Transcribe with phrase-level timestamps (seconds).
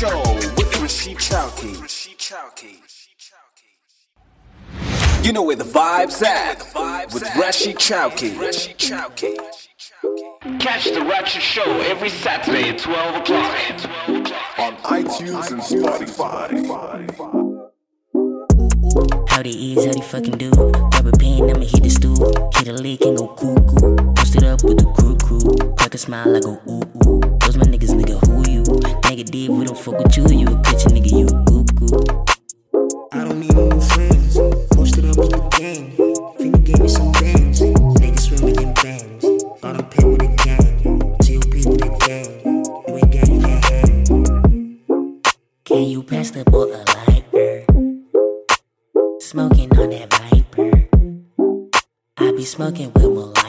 [0.00, 0.22] Show
[0.56, 1.76] with Rashied Chauke.
[5.22, 6.64] You know where the vibes at
[7.12, 8.30] with Rashied Chauke.
[10.58, 13.54] Catch the Ratchet Show every Saturday at 12 o'clock.
[14.58, 16.48] on iTunes and Spotify.
[19.28, 20.50] How they is, how they fucking do.
[20.50, 22.50] Grab a pen, I'ma hit the stool.
[22.54, 24.14] Hit a lick and go cuckoo.
[24.14, 25.74] Post it up with the crew crew.
[25.76, 27.20] Crack a smile, I go ooh ooh.
[27.40, 28.49] Those my niggas, nigga, who you?
[28.70, 30.22] Negative, we don't fuck with you.
[30.28, 31.90] You a bitch, nigga, you a cuckoo.
[33.12, 34.38] I don't need no new friends.
[34.72, 35.96] Posted up with the gang.
[36.38, 37.60] Finna gave me some bands.
[37.60, 39.26] Niggas swimming in bands.
[39.60, 41.00] Thought I'm pit with a gang.
[41.18, 42.30] TOP with a gang.
[42.86, 45.22] You ain't gang, you can't hang.
[45.64, 47.66] Can you pass the boy a lighter?
[49.18, 50.88] Smoking on that Viper.
[52.18, 53.39] I be smoking with my.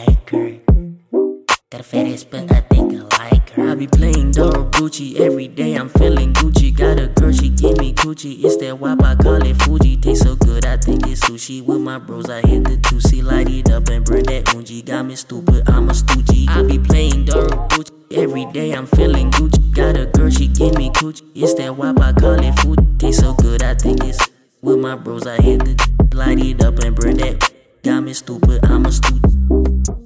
[1.71, 3.69] Got a fat ass, but I think I like her.
[3.69, 5.75] I be playing dog Gucci every day.
[5.75, 6.75] I'm feeling Gucci.
[6.75, 8.43] Got a girl, she give me Gucci.
[8.43, 9.95] It's that wop, I call it Fuji.
[9.95, 11.63] Taste so good, I think it's sushi.
[11.63, 14.83] With my bros, I hit the 2C, light it up and burn that unji.
[14.83, 16.49] Got me stupid, I'm a stoogie.
[16.49, 18.73] I be playing dog Gucci every day.
[18.73, 19.73] I'm feeling Gucci.
[19.73, 21.21] Got a girl, she give me Gucci.
[21.35, 22.85] It's that wop, I call it Fuji.
[22.97, 24.19] Taste so good, I think it's
[24.61, 25.25] with my bros.
[25.25, 27.49] I hit the light it up and burn that.
[27.81, 30.00] Got me stupid, I'm a stoogie.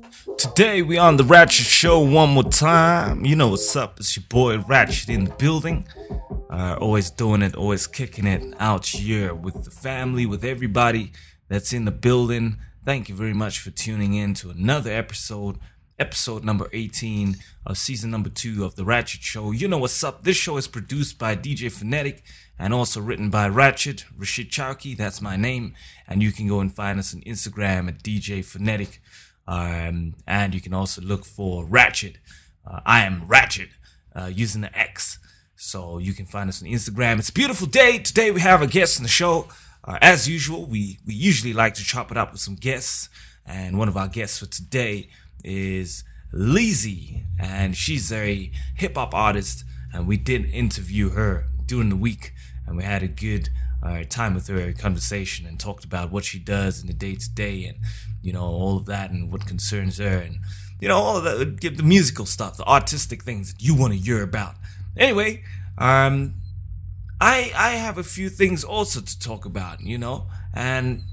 [0.56, 3.26] Today we on the Ratchet Show one more time.
[3.26, 4.00] You know what's up?
[4.00, 5.86] It's your boy Ratchet in the building.
[6.50, 11.12] Uh, always doing it, always kicking it out here with the family, with everybody
[11.50, 12.58] that's in the building.
[12.86, 15.60] Thank you very much for tuning in to another episode,
[16.00, 19.52] episode number 18 of season number two of the Ratchet Show.
[19.52, 20.24] You know what's up?
[20.24, 22.24] This show is produced by DJ Phonetic
[22.58, 25.74] and also written by Ratchet, Rashied Chauke, that's my name.
[26.08, 29.02] And you can go and find us on Instagram at DJ Phonetic.
[29.48, 32.18] Um, and you can also look for Ratchet.
[32.66, 33.70] Uh, I am Ratchet
[34.16, 35.20] uh, using the X.
[35.56, 37.20] So you can find us on Instagram.
[37.20, 38.00] It's a beautiful day.
[38.00, 39.48] Today we have a guest on the show.
[39.84, 43.10] Uh, as usual, we, we usually like to chop it up with some guests.
[43.46, 45.10] And one of our guests for today
[45.44, 46.04] is
[46.34, 47.26] Leezy.
[47.40, 49.64] And she's a hip hop artist.
[49.94, 52.34] And we did interview her during the week.
[52.68, 53.50] And we had a good
[53.86, 57.16] uh, time with her, a conversation, and talked about what she does in the day
[57.16, 57.78] to day, and
[58.26, 60.40] you know all of that, and what concerns her, and
[60.82, 64.00] you know all of give the musical stuff, the artistic things that you want to
[64.00, 64.56] hear about.
[64.98, 65.44] Anyway,
[65.78, 66.34] um,
[67.22, 71.04] I I have a few things also to talk about, you know, and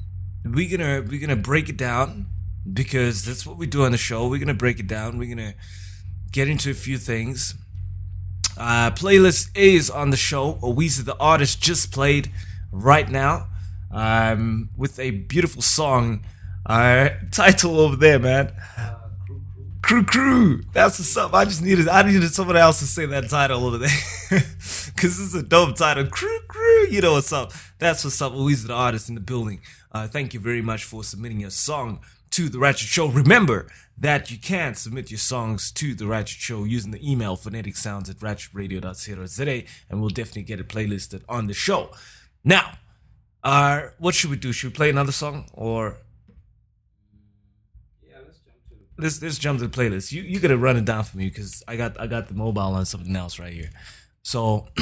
[0.44, 2.26] we're gonna we're gonna break it down
[2.72, 4.26] because that's what we do on the show.
[4.26, 5.18] We're gonna break it down.
[5.18, 5.54] We're gonna
[6.30, 7.54] get into a few things.
[8.56, 10.54] Uh, playlist is on the show.
[10.62, 12.30] Weezer the artist just played
[12.70, 13.48] right now
[13.90, 16.24] um, with a beautiful song.
[16.64, 18.52] Uh, title over there, man.
[19.82, 20.62] Crew Crew.
[20.72, 21.34] That's what's up.
[21.34, 23.88] I just needed I needed someone else to say that title over there.
[24.30, 26.06] Cause this is a dope title.
[26.06, 26.86] Crew Crew.
[26.88, 27.52] You know what's up.
[27.78, 28.32] That's what's up.
[28.32, 29.60] Weezer the artist in the building.
[29.90, 33.08] Uh, thank you very much for submitting your song to the Ratchet Show.
[33.08, 33.66] Remember
[33.98, 38.16] that you can submit your songs to the Ratchet Show using the email phoneticsounds at
[38.16, 41.90] ratchetradio.co.za and we'll definitely get it playlisted on the show.
[42.44, 42.78] Now,
[43.42, 44.52] uh, what should we do?
[44.52, 45.98] Should we play another song or?
[48.98, 50.12] Let's let's jump to the playlist.
[50.12, 52.60] You you gotta run it down for me because I got I got the mobile
[52.60, 53.70] on something else right here.
[54.22, 54.68] So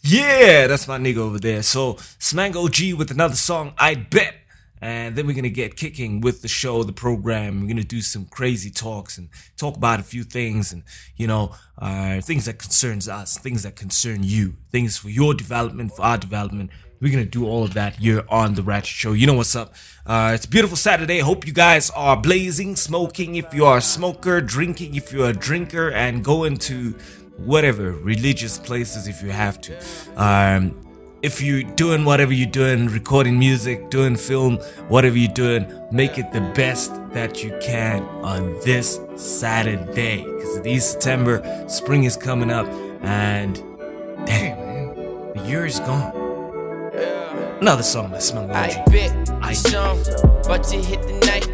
[0.00, 1.62] yeah, that's my nigga over there.
[1.62, 4.34] So Smango G with another song, I bet.
[4.80, 7.60] And then we're gonna get kicking with the show, the program.
[7.60, 10.84] We're gonna do some crazy talks and talk about a few things and
[11.16, 15.92] you know, uh, things that concerns us, things that concern you, things for your development,
[15.96, 16.70] for our development.
[17.00, 19.12] We're gonna do all of that here on the Ratchet Show.
[19.12, 19.72] You know what's up?
[20.04, 21.20] Uh, it's a beautiful Saturday.
[21.20, 23.36] Hope you guys are blazing, smoking.
[23.36, 24.96] If you are a smoker, drinking.
[24.96, 26.96] If you're a drinker, and going to
[27.36, 29.76] whatever religious places if you have to.
[30.16, 30.84] Um,
[31.22, 34.56] if you're doing whatever you're doing, recording music, doing film,
[34.88, 40.24] whatever you're doing, make it the best that you can on this Saturday.
[40.24, 42.66] Because it is September, spring is coming up,
[43.02, 43.54] and
[44.26, 46.27] damn, man, the year is gone.
[47.60, 48.84] Another song by Smell I Logic.
[48.86, 50.00] bet I- I song,
[50.44, 51.46] about to hit the night.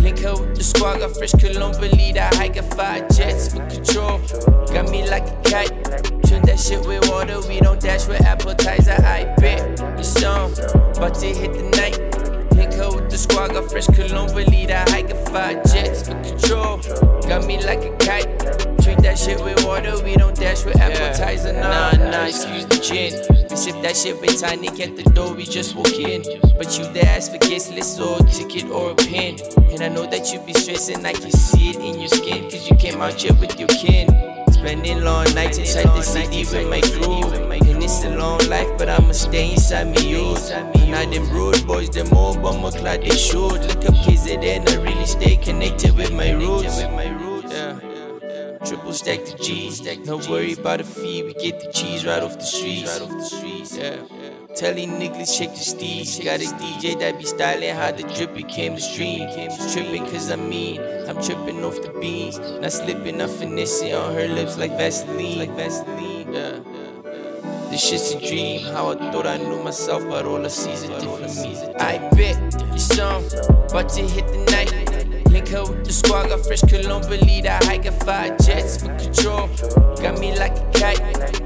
[0.00, 3.64] Link up with the squad, got fresh cologne, believe that I got five jets for
[3.68, 4.18] control.
[4.72, 5.72] Got me like a kite.
[6.26, 8.96] Turn that shit with water, we don't dash with appetizer.
[9.04, 10.52] I bet the song,
[10.96, 11.98] about to hit the night.
[12.54, 16.14] Link up with the squad, got fresh cologne, believe that I got five jets for
[16.22, 16.78] control.
[17.28, 18.28] Got me like a kite.
[18.82, 21.52] Drink that shit with water, we don't dash with appetizer.
[21.54, 23.12] Nah, nah, excuse the gin.
[23.50, 26.22] We sip that shit with tiny at the door, we just walk in.
[26.56, 27.70] But you there ask for guest
[28.00, 29.36] or a ticket or a pin.
[29.70, 32.68] And I know that you be stressing, I can see it in your skin, cause
[32.68, 34.08] you came out here with your kin.
[34.52, 37.22] Spending long nights inside the city with my crew.
[37.52, 40.50] And it's a long life, but I'ma stay inside me youth.
[40.88, 43.60] Now them road boys, them all bummer clad, they shoot.
[43.68, 46.82] Look up KZN, I really stay connected with my roots.
[48.64, 49.82] Triple stack the G's.
[50.06, 51.22] No worry about the fee.
[51.22, 52.90] We get the cheese right off the streets.
[52.90, 53.76] Right off the streets.
[53.76, 53.96] Yeah.
[54.56, 56.24] Tell these niggas shake the steez.
[56.24, 59.28] Got a DJ that be styling how the drip became the stream.
[59.72, 62.38] Tripping cause I mean, I'm tripping off the beans.
[62.38, 65.38] Not slipping, I'm finessing on her lips like Vaseline.
[65.38, 66.32] Like Vaseline.
[66.32, 66.60] Yeah.
[67.68, 68.60] This shit's a dream.
[68.72, 71.56] How I thought I knew myself, but all I see is a different me.
[71.76, 72.38] I bet
[72.72, 73.24] you song,
[73.68, 74.83] about to hit the night.
[75.48, 79.48] Her with the squad, got fresh cologne, believe that hike got five jets for control.
[80.02, 80.98] Got me like a kite.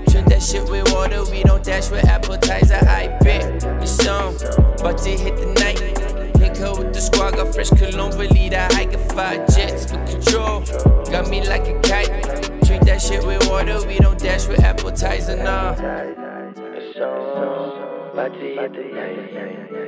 [0.09, 2.79] Drink that shit with water, we don't dash with appetizer.
[2.89, 4.37] I bet you song,
[4.81, 5.81] about to hit the night.
[6.39, 10.63] Link with the squad, got fresh cologne, believe that hike got five jets for control.
[11.11, 12.63] Got me like a kite.
[12.63, 15.75] Drink that shit with water, we don't dash with appetizer, nah.
[18.19, 18.35] Aí
[19.77, 19.88] em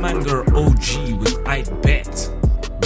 [0.00, 2.30] Smanger OG with I Bet.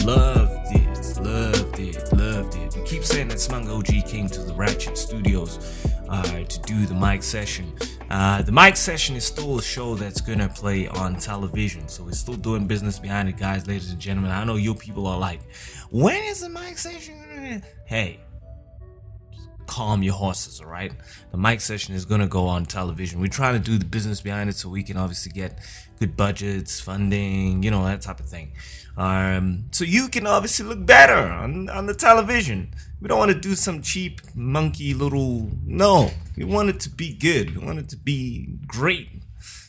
[0.04, 2.74] Loved it, loved it, loved it.
[2.74, 6.94] We keep saying that Smanger OG came to the Ratchet Studios uh, to do the
[6.94, 7.72] mic session.
[8.10, 12.10] Uh, the mic session is still a show that's gonna play on television, so we're
[12.10, 14.32] still doing business behind it, guys, ladies and gentlemen.
[14.32, 15.40] I know you people are like,
[15.92, 17.62] when is the mic session?
[17.84, 18.24] Hey,
[19.66, 20.92] calm your horses, all right?
[21.30, 23.20] The mic session is gonna go on television.
[23.20, 25.60] We're trying to do the business behind it so we can obviously get
[25.98, 28.52] good budgets, funding, you know, that type of thing.
[28.96, 32.74] Um, so you can obviously look better on, on the television.
[33.00, 35.50] We don't want to do some cheap monkey little.
[35.64, 37.56] No, we want it to be good.
[37.56, 39.08] We want it to be great.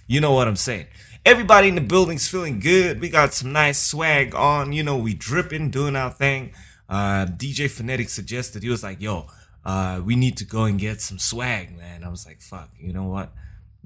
[0.07, 0.87] You know what I'm saying?
[1.25, 3.01] Everybody in the building's feeling good.
[3.01, 4.73] We got some nice swag on.
[4.73, 6.53] You know, we dripping, doing our thing.
[6.87, 9.25] Uh, DJ Phonetic suggested, he was like, yo,
[9.65, 12.03] uh, we need to go and get some swag, man.
[12.03, 13.31] I was like, fuck, you know what?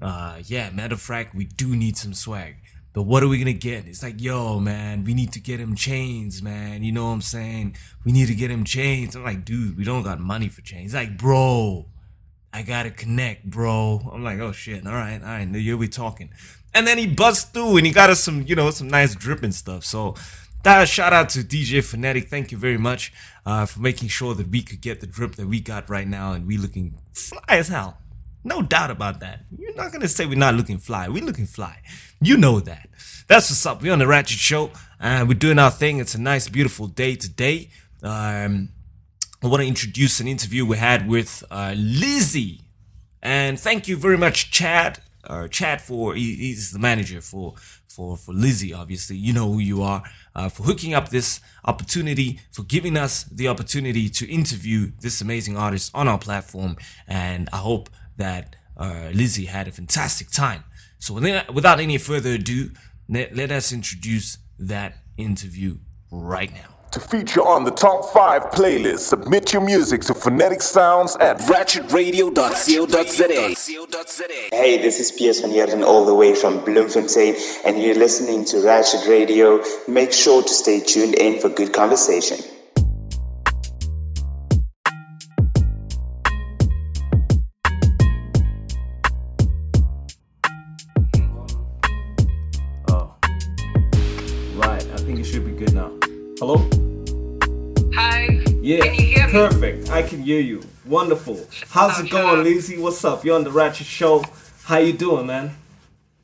[0.00, 2.56] Uh, yeah, matter of fact, we do need some swag.
[2.92, 3.86] But what are we gonna get?
[3.86, 6.82] It's like, yo, man, we need to get him chains, man.
[6.82, 7.76] You know what I'm saying?
[8.04, 9.14] We need to get him chains.
[9.14, 10.82] I'm like, dude, we don't got money for chains.
[10.82, 11.86] He's like, bro,
[12.52, 14.10] I gotta connect, bro.
[14.12, 16.30] I'm like, oh shit, all right, all right, here we talking.
[16.74, 19.52] And then he busts through and he got us some, you know, some nice dripping
[19.52, 19.84] stuff.
[19.84, 20.16] So
[20.64, 22.28] that shout out to DJ Phonetic.
[22.28, 23.12] Thank you very much
[23.46, 26.32] uh, for making sure that we could get the drip that we got right now
[26.32, 27.98] and we looking fly as hell.
[28.42, 29.44] No doubt about that.
[29.56, 31.08] You're not gonna say we're not looking fly.
[31.08, 31.80] We're looking fly.
[32.20, 32.88] You know that.
[33.28, 33.82] That's what's up.
[33.82, 35.98] We're on the Ratchet Show and we're doing our thing.
[35.98, 37.70] It's a nice, beautiful day today.
[38.02, 38.70] Um,
[39.42, 42.60] I want to introduce an interview we had with uh, Leezy.
[43.22, 45.00] And thank you very much, Chad.
[45.24, 47.54] Uh, Chad for he, he's the manager for
[47.88, 48.76] for for Leezy.
[48.76, 50.02] Obviously, you know who you are.
[50.34, 55.56] Uh, for hooking up this opportunity, for giving us the opportunity to interview this amazing
[55.56, 57.90] artist on our platform, and I hope
[58.20, 60.64] that uh, Leezy had a fantastic time.
[60.98, 62.70] So without without any further ado,
[63.08, 65.78] let, let us introduce that interview
[66.10, 66.76] right now.
[66.92, 73.54] To feature on the top five playlist, submit your music to Phonetic Sounds at ratchetradio.co.za.
[74.50, 78.60] Hey, this is Piers van Heerden all the way from Bloemfontein, and you're listening to
[78.64, 79.62] Ratchet Radio.
[79.86, 82.38] Make sure to stay tuned in for good conversation.
[100.00, 100.62] I can hear you.
[100.86, 101.38] Wonderful.
[101.68, 102.46] How's up, it going, up.
[102.46, 102.80] Leezy?
[102.80, 103.22] What's up?
[103.22, 104.24] You're on the Ratchet Show.
[104.64, 105.54] How you doing, man?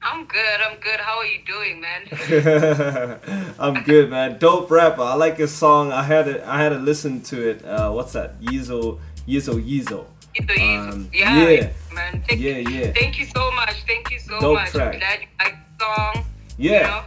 [0.00, 0.60] I'm good.
[0.66, 0.98] I'm good.
[0.98, 3.20] How are you doing, man?
[3.58, 4.38] I'm good, man.
[4.38, 5.02] Dope rapper.
[5.02, 5.92] I like your song.
[5.92, 6.42] I had it.
[6.44, 7.62] I had to listen to it.
[7.66, 8.40] Uh, what's that?
[8.40, 10.06] Yizo, Yizo, Yizo.
[10.34, 10.62] It's the easy.
[10.64, 11.70] Um, yeah, yeah.
[11.92, 12.24] man.
[12.26, 12.68] Thank Yeah, you.
[12.80, 12.92] yeah.
[12.92, 13.74] Thank you so much.
[13.86, 14.70] Thank you so Dope much.
[14.70, 14.94] track.
[14.94, 16.24] I'm glad you like the song.
[16.56, 17.04] Yeah,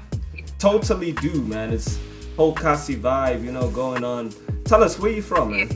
[0.59, 1.73] totally do, man.
[1.73, 1.97] It's
[2.37, 4.31] whole Kasi vibe, you know, going on.
[4.65, 5.69] Tell us where you from, man.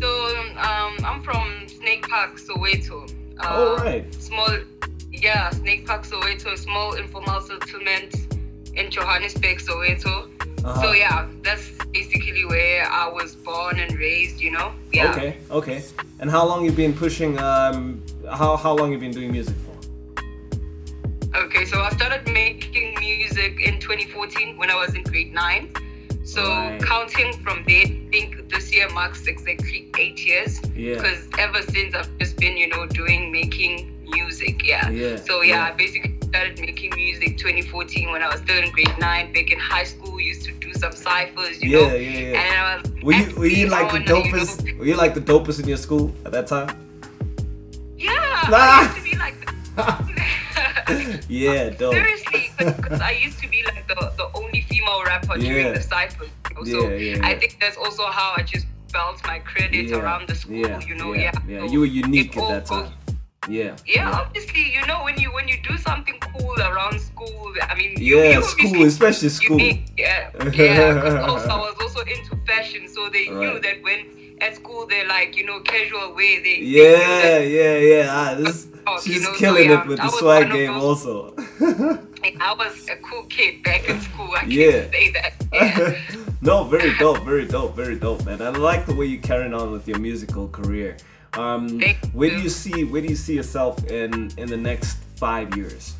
[0.00, 3.12] So um, I'm from Snake Park, Soweto.
[3.42, 4.12] Uh, All right.
[4.14, 4.48] Small,
[5.10, 8.14] yeah, Snake Park, Soweto, small informal settlement
[8.74, 10.30] in Johannesburg, Soweto.
[10.64, 10.82] Uh-huh.
[10.82, 14.40] So yeah, that's basically where I was born and raised.
[14.40, 14.72] You know.
[14.92, 15.10] Yeah.
[15.10, 15.36] Okay.
[15.50, 15.84] Okay.
[16.20, 17.38] And how long you been pushing?
[17.38, 19.68] Um, how how long you been doing music for?
[21.36, 25.72] Okay, so I started making music in 2014 when I was in grade nine.
[26.28, 26.82] So right.
[26.82, 30.60] counting from there, I think this year marks exactly eight years.
[30.76, 30.96] Yeah.
[30.96, 34.62] Because ever since I've just been, you know, doing making music.
[34.62, 34.90] Yeah.
[34.90, 35.16] Yeah.
[35.16, 35.72] So yeah, yeah.
[35.72, 39.32] I basically started making music 2014 when I was still in grade nine.
[39.32, 41.94] Back in high school, used to do some ciphers, you yeah, know.
[41.94, 44.66] Yeah, yeah, And I was were you were you like the dopest?
[44.66, 46.68] You know, were you like the dopest in your school at that time?
[47.96, 48.12] Yeah.
[48.50, 48.58] Nah.
[48.58, 49.34] I used to be like.
[51.28, 51.94] yeah, dope.
[51.94, 55.48] Seriously, because I used to be like the, the only female rapper yeah.
[55.48, 56.26] during the cypher.
[56.64, 60.80] So yeah, I think that's also how I just felt my credit around the school.
[60.82, 61.66] You know, yeah, yeah.
[61.66, 62.92] So you were unique at that time.
[63.48, 64.10] Yeah, yeah.
[64.10, 68.18] obviously, you know, when you when you do something cool around school, I mean, you,
[68.18, 69.58] yeah, school, especially school.
[69.58, 71.26] Unique, yeah, yeah.
[71.26, 73.38] also, I was also into fashion, so they right.
[73.38, 74.06] knew that when
[74.40, 78.06] at school they're like you know casual way they yeah they yeah yeah.
[78.10, 78.66] Ah, this,
[79.02, 81.34] she's you know, killing so, yeah, it with the swag game those, also.
[82.40, 84.70] I was a cool kid back in school I yeah.
[84.70, 85.32] can't say that.
[85.50, 85.96] Yeah.
[86.42, 88.42] no very dope very dope very dope man.
[88.42, 90.96] I like the way you're carrying on with your musical career.
[91.34, 91.80] Um
[92.12, 95.94] where do you see where do you see yourself in in the next five years?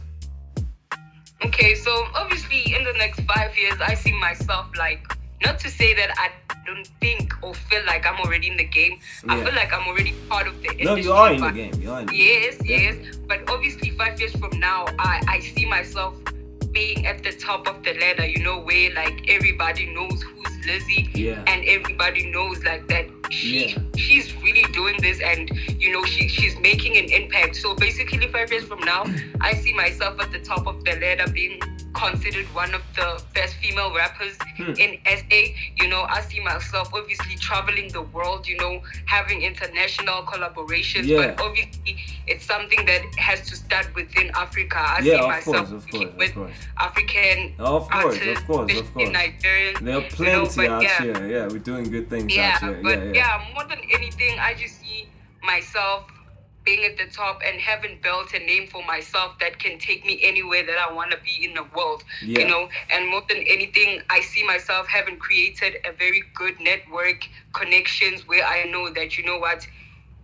[1.44, 5.94] Okay so obviously in the next five years I see myself like not to say
[5.94, 6.30] that I
[6.68, 8.98] don't think or feel like I'm already in the game.
[9.26, 9.34] Yeah.
[9.34, 10.84] I feel like I'm already part of the industry.
[10.84, 11.74] No, you are in the game.
[11.80, 13.00] You are in the yes, game.
[13.04, 13.16] yes.
[13.26, 16.14] But obviously, five years from now, I, I see myself
[16.72, 21.08] being at the top of the ladder, you know, where like everybody knows who's Leezy
[21.14, 21.42] yeah.
[21.46, 23.78] and everybody knows like that she yeah.
[23.96, 27.56] she's really doing this and you know she she's making an impact.
[27.56, 29.04] So basically five years from now
[29.40, 31.60] I see myself at the top of the ladder being
[31.98, 34.72] considered one of the best female rappers hmm.
[34.72, 35.40] in SA.
[35.76, 41.04] You know, I see myself obviously traveling the world, you know, having international collaborations.
[41.04, 41.34] Yeah.
[41.34, 44.78] But obviously, it's something that has to start within Africa.
[44.78, 46.36] I yeah, see myself course, course, with
[46.78, 49.08] African of course, artists, of course, of course.
[49.08, 49.78] Nigerians.
[49.80, 51.02] There are plenty you know, out yeah.
[51.02, 51.28] here.
[51.28, 52.80] Yeah, we're doing good things yeah, out here.
[52.82, 55.08] But yeah, yeah, more than anything, I just see
[55.42, 56.04] myself
[56.68, 60.20] being at the top and having built a name for myself that can take me
[60.22, 62.04] anywhere that I want to be in the world.
[62.22, 62.40] Yeah.
[62.40, 67.26] You know, and more than anything, I see myself having created a very good network
[67.54, 69.66] connections where I know that you know what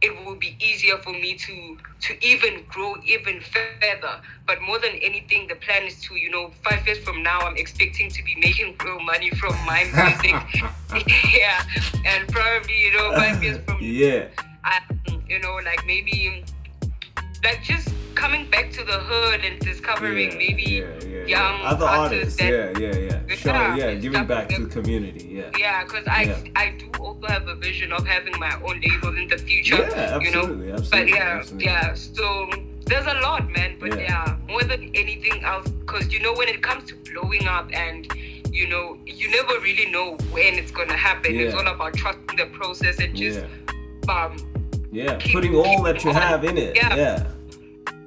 [0.02, 4.20] it will be easier for me to to even grow even further.
[4.46, 7.56] But more than anything, the plan is to, you know, five years from now, I'm
[7.56, 11.06] expecting to be making real money from my music.
[11.34, 11.64] yeah,
[12.04, 14.28] and probably, you know, five years from yeah,
[14.62, 14.80] I,
[15.34, 16.44] you know, like maybe
[17.42, 21.86] like just coming back to the hood and discovering yeah, maybe yeah, yeah, young other
[21.86, 22.38] artists.
[22.38, 23.34] that, yeah, yeah, yeah.
[23.34, 25.26] Sure, yeah, giving back to the community.
[25.26, 25.50] Yeah.
[25.58, 26.22] Yeah, because I
[26.54, 29.76] I do also have a vision of having my own label in the future.
[29.76, 30.78] Yeah, absolutely, you know?
[30.78, 31.12] absolutely.
[31.12, 31.66] But yeah, absolutely.
[31.66, 31.94] yeah.
[31.94, 32.48] So
[32.86, 33.76] there's a lot, man.
[33.80, 37.68] But yeah, more than anything else, because you know when it comes to blowing up
[37.72, 38.06] and
[38.52, 41.34] you know you never really know when it's gonna happen.
[41.34, 43.44] It's all about trusting the process and just
[44.08, 44.36] um
[44.94, 46.16] yeah, keep, putting all that you on.
[46.16, 46.76] have in it.
[46.76, 46.94] Yeah.
[46.96, 47.26] Yeah.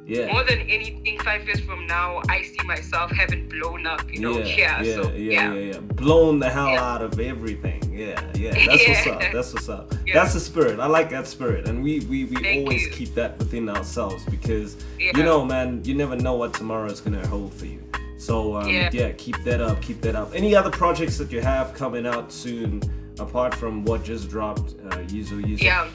[0.05, 0.31] Yeah.
[0.31, 4.37] More than anything, five years from now, I see myself having blown up, you know,
[4.37, 4.77] yeah, here.
[4.81, 6.81] yeah, so, yeah, yeah, yeah, yeah, blown the hell Yeah.
[6.81, 7.81] out of everything.
[7.91, 9.19] Yeah, yeah, that's what's up.
[9.33, 9.93] That's what's up.
[10.13, 10.79] That's the spirit.
[10.79, 12.91] I like that spirit, and we we, we Thank always you.
[12.91, 15.11] keep that within ourselves because Yeah.
[15.17, 17.83] you know, man, you never know what tomorrow is gonna hold for you.
[18.17, 18.89] So um, Yeah.
[18.93, 20.31] yeah, keep that up, keep that up.
[20.33, 22.81] Any other projects that you have coming out soon,
[23.19, 25.61] apart from what just dropped, uh, Yizo Yizo?
[25.61, 25.89] Yeah.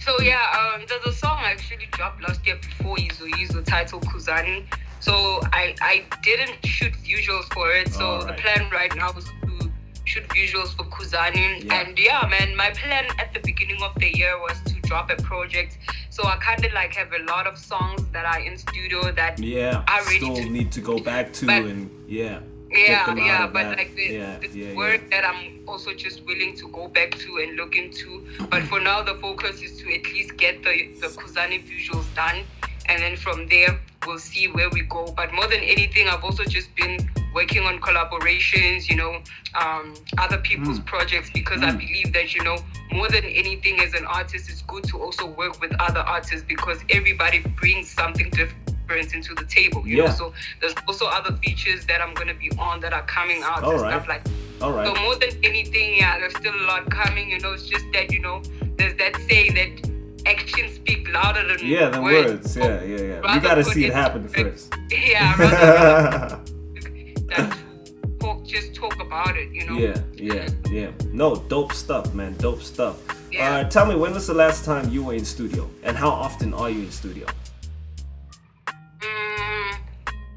[0.00, 4.04] So yeah, um, there's a song I actually dropped last year before Yizo Yizo titled
[4.06, 4.64] Kuzani.
[5.00, 7.92] So I I didn't shoot visuals for it.
[7.92, 8.36] So Alright.
[8.36, 9.70] the plan right now is to
[10.04, 11.64] shoot visuals for Kuzani.
[11.64, 11.74] Yeah.
[11.80, 15.16] And yeah, man, my plan at the beginning of the year was to drop a
[15.16, 15.78] project.
[16.10, 19.38] So I kind of like have a lot of songs that are in studio that
[19.38, 22.40] Yeah, are ready still to need to go back to But- and yeah.
[22.70, 23.78] Yeah yeah but that.
[23.78, 27.38] like the, Yeah, the yeah, work that i'm also just willing to go back to
[27.38, 31.08] and look into but for now the focus is to at least get the the
[31.08, 32.44] kuzani visuals done
[32.88, 36.44] and then from there we'll see where we go but more than anything i've also
[36.44, 36.98] just been
[37.34, 39.20] working on collaborations you know
[39.60, 40.86] um, other people's Mm.
[40.86, 42.56] projects because i believe that you know
[42.92, 46.78] more than anything as an artist it's good to also work with other artists because
[46.90, 50.10] everybody brings something different into the table you know Yeah.
[50.12, 53.72] so there's also other features that I'm gonna be on that are coming out All
[53.72, 53.92] and right.
[53.92, 54.22] stuff like
[54.62, 54.86] All right.
[54.86, 58.12] So more than anything, yeah, there's still a lot coming, you know, it's just that,
[58.12, 58.42] you know,
[58.76, 59.70] there's that saying that
[60.26, 62.56] actions speak louder than Yeah, the words.
[62.56, 63.34] Yeah, yeah, yeah.
[63.34, 64.74] You gotta see it it- happen first.
[64.90, 66.44] Yeah, rather
[67.30, 67.50] than
[68.20, 69.48] talk, just talk about it.
[69.50, 69.76] You know.
[69.78, 70.90] Yeah, yeah, yeah.
[71.12, 72.34] No, dope stuff, man.
[72.38, 72.96] Dope stuff.
[73.32, 73.48] Yeah.
[73.50, 76.52] Uh, tell me, when was the last time you were in studio, and how often
[76.52, 77.26] are you in studio?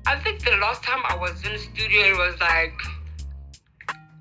[0.06, 2.74] I think the last time I was in the studio it was like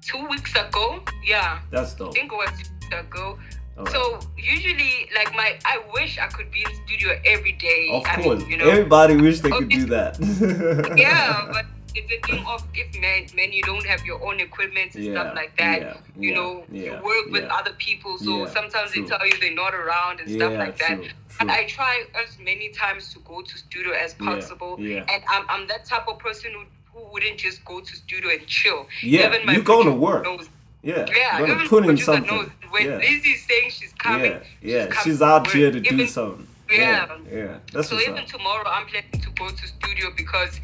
[0.00, 1.02] two weeks ago.
[1.24, 1.60] Yeah.
[1.70, 3.38] That's I think it was two weeks ago.
[3.78, 3.92] Alright.
[3.92, 7.88] So usually, like my, I wish I could be in studio every day.
[7.90, 10.18] Of I mean, course, you know, everybody wish they could do that.
[10.96, 14.94] yeah, but it's a thing of if man, man, you don't have your own equipment
[14.94, 15.80] and Yeah, stuff like that.
[15.80, 19.02] yeah, you know, yeah, you work with other people, so sometimes true.
[19.02, 21.02] they tell you they're not around and stuff like that.
[21.02, 21.08] true,
[21.40, 21.50] And.
[21.50, 24.76] I try as many times to go to studio as possible.
[24.80, 25.04] yeah.
[25.12, 26.62] And I'm, I'm that type of person who,
[26.92, 28.86] who wouldn't just go to studio and chill.
[29.02, 30.24] Yeah, Even my you go to work.
[30.24, 30.48] knows-
[30.82, 32.26] Yeah, yeah, gonna even put in something.
[32.34, 32.98] knows when Yeah.
[32.98, 34.32] Leezy's saying she's coming.
[34.32, 34.86] yeah, yeah.
[34.88, 36.46] coming She's out here to do something.
[36.70, 37.18] Yeah.
[37.30, 37.58] yeah.
[37.72, 38.26] That's so even up.
[38.26, 40.58] tomorrow, I'm planning to go to studio because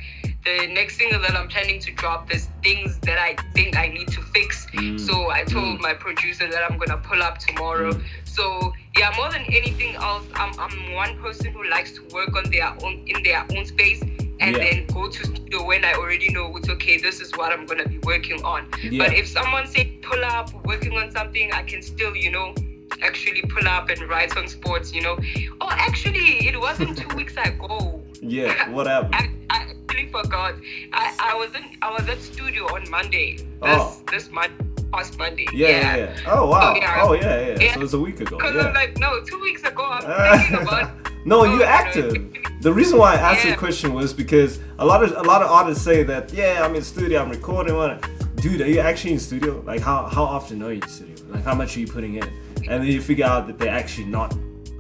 [0.45, 4.09] the next single that I'm planning to drop, there's things that I think I need
[4.09, 4.67] to fix.
[4.73, 4.99] Mm.
[4.99, 5.83] So I told Mm.
[5.83, 7.93] my producer that I'm gonna pull up tomorrow.
[8.25, 12.51] So yeah, more than anything else, I'm, I'm one person who likes to work on
[12.51, 14.03] their own in their own space.
[14.41, 14.63] And Yeah.
[14.65, 16.97] then go to studio when I already know it's okay.
[16.99, 18.69] This is what I'm gonna be working on.
[18.83, 19.05] Yeah.
[19.07, 22.55] But if someone say pull up, working on something, I can still, you know,
[23.03, 24.93] actually pull up and write on sports.
[24.95, 25.19] You know.
[25.61, 28.01] Oh, actually, it wasn't two weeks ago.
[28.21, 29.15] Yeah, what happened?
[29.17, 30.55] I, I actually forgot.
[30.93, 33.39] I, I was in I was at studio on Monday.
[33.39, 34.01] This Oh.
[34.13, 34.53] this month
[34.93, 35.47] past Monday.
[35.53, 36.17] Yeah, yeah, yeah.
[36.27, 36.75] Oh wow.
[36.75, 37.01] So, yeah.
[37.03, 37.59] Oh yeah, yeah.
[37.61, 37.75] Yeah.
[37.75, 38.37] So it's a week ago.
[38.37, 38.63] Because Yeah.
[38.69, 40.91] I'm like, no, two weeks ago I'm thinking about
[41.27, 42.33] no, Oh, you no, active.
[42.63, 43.53] The reason why I asked Yeah.
[43.53, 46.75] the question was because a lot of a lot of artists say that yeah, I'm
[46.75, 47.75] in studio, I'm recording.
[47.77, 48.09] What?
[48.37, 49.63] Dude, are you actually in studio?
[49.67, 51.17] Like how how often are you in studio?
[51.29, 52.25] Like how much are you putting in?
[52.69, 54.35] And then you figure out that they're actually not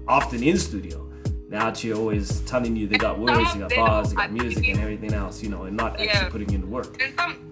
[0.06, 1.04] often in studio.
[1.48, 4.78] They're actually always telling you they got words, they got bars, they got music and
[4.80, 7.00] everything else, you know, and not actually putting in the work.
[7.02, 7.50] and some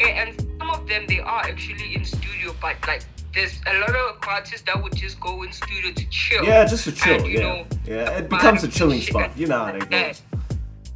[0.00, 3.02] and some of them they are actually in studio, but like
[3.34, 6.44] there's a lot of artists that would just go in studio to chill.
[6.44, 7.16] Yeah, just to chill.
[7.16, 8.18] And, you yeah, know, yeah.
[8.18, 9.36] It becomes a chilling spot.
[9.36, 10.22] You know how that goes.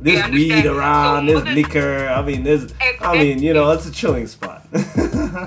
[0.01, 1.29] There's weed around.
[1.29, 2.09] So There's liquor.
[2.09, 2.73] I mean, there's.
[3.01, 4.67] I mean, you know, it's a chilling spot.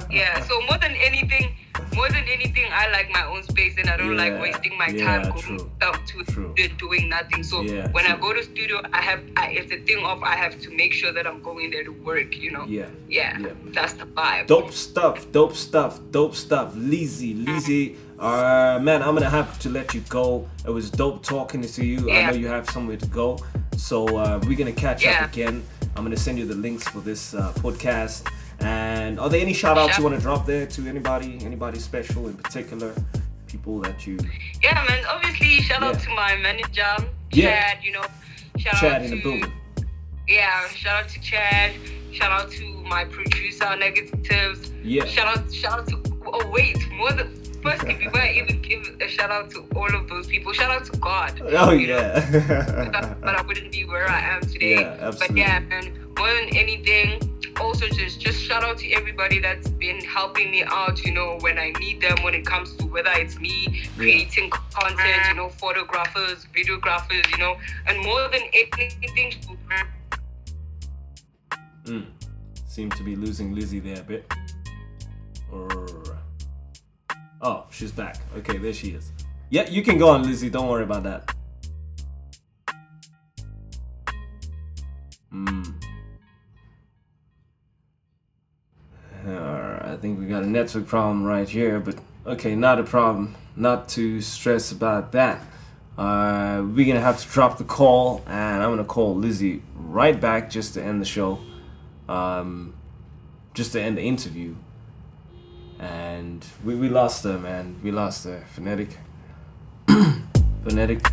[0.10, 1.56] Yeah, so more than anything,
[1.96, 4.88] more than anything, I like my own space and I don't Yeah, like wasting my
[4.88, 7.44] yeah, time going true, stuff to doing nothing.
[7.44, 10.36] So Yeah, when I go to studio, I have I, it's a thing of I
[10.36, 12.36] have to make sure that I'm going there to work.
[12.38, 12.66] You know.
[12.68, 13.38] Yeah, Yeah.
[13.66, 14.48] That's the vibe.
[14.48, 15.32] dope stuff.
[15.32, 16.00] Dope stuff.
[16.12, 16.74] Dope stuff.
[16.76, 17.96] Leezy, Leezy.
[18.20, 20.48] Uh, man, I'm gonna have to let you go.
[20.66, 22.12] It was dope talking to you.
[22.12, 23.40] I know you have somewhere to go,
[23.78, 25.24] so uh, we're gonna catch Yeah.
[25.24, 25.64] up again.
[25.96, 28.28] I'm gonna send you the links for this uh, podcast.
[28.62, 32.28] And are there any shout outs you want to drop there to anybody, anybody special
[32.28, 32.94] in particular,
[33.48, 34.18] people that you
[34.64, 35.04] Yeah, man.
[35.10, 36.86] Obviously, shout out to my manager,
[37.32, 37.74] Yeah.
[37.74, 37.84] Chad.
[37.84, 38.06] You know,
[38.58, 39.52] shout Chad out in to the building?
[40.28, 41.72] yeah, shout out to Chad.
[42.12, 44.72] Shout out to my producer, Negatives.
[44.84, 45.06] Yeah.
[45.06, 46.02] Shout out, shout out to.
[46.26, 50.08] Oh wait, more than first, before I even give a shout out to all of
[50.08, 51.42] those people, shout out to God.
[51.52, 53.16] Oh you yeah.
[53.22, 54.82] but I wouldn't be where I am today.
[54.82, 55.40] Yeah, But absolutely.
[55.42, 57.20] yeah, man, more than anything,
[57.60, 61.04] also just just shout out to everybody that's been helping me out.
[61.04, 65.22] You know, when I need them, when it comes to whether it's me creating content,
[65.30, 67.56] you know, photographers, videographers, you know,
[67.88, 69.32] and more than anything.
[71.86, 72.06] Mm.
[72.68, 74.32] Seem to be losing Leezy there a bit.
[75.52, 76.20] Or-
[77.44, 78.18] Oh, she's back.
[78.38, 79.12] Okay, there she is.
[79.50, 80.52] Yeah, you can go on, Leezy.
[80.52, 81.34] Don't worry about that.
[85.32, 85.64] Hmm.
[89.28, 93.36] I think we got a network problem right here, but okay, not a problem.
[93.56, 95.42] Not to stress about that.
[95.98, 100.50] Uh, we're gonna have to drop the call, and I'm gonna call Leezy right back
[100.50, 101.40] just to end the show,
[102.08, 102.74] um,
[103.54, 104.56] just to end the interview.
[105.80, 107.80] And we, we lost her, man.
[107.84, 108.46] We lost her.
[108.54, 108.98] Phonetic.
[110.64, 111.06] Phonetic.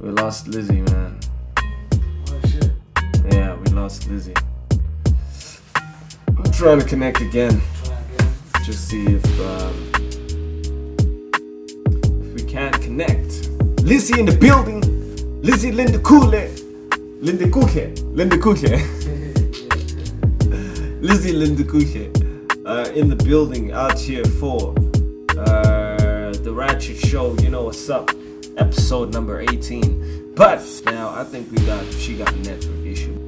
[0.00, 1.20] We lost Leezy, man.
[3.30, 4.43] Yeah, we lost Leezy.
[6.44, 7.60] I'm trying to connect again.
[8.64, 9.90] Just see if um,
[12.22, 13.50] if we can't connect.
[13.82, 14.82] Leezy in the building.
[15.42, 16.50] Leezy Linda Kule.
[17.22, 18.14] Lindokuhle.
[18.14, 18.78] Linda Kuche.
[21.00, 22.10] Leezy Linda Kuche.
[22.66, 24.74] Uh, in the building out here for
[25.38, 27.34] uh, the Ratchet Show.
[27.38, 28.10] You know what's up?
[28.58, 30.34] Episode number 18.
[30.34, 33.23] But now I think we got she got a network issue.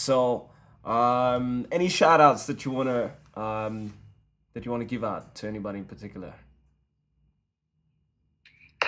[0.00, 0.48] So,
[0.82, 3.92] um, any shout outs that you wanna um,
[4.54, 6.32] that you wanna give out to anybody in particular?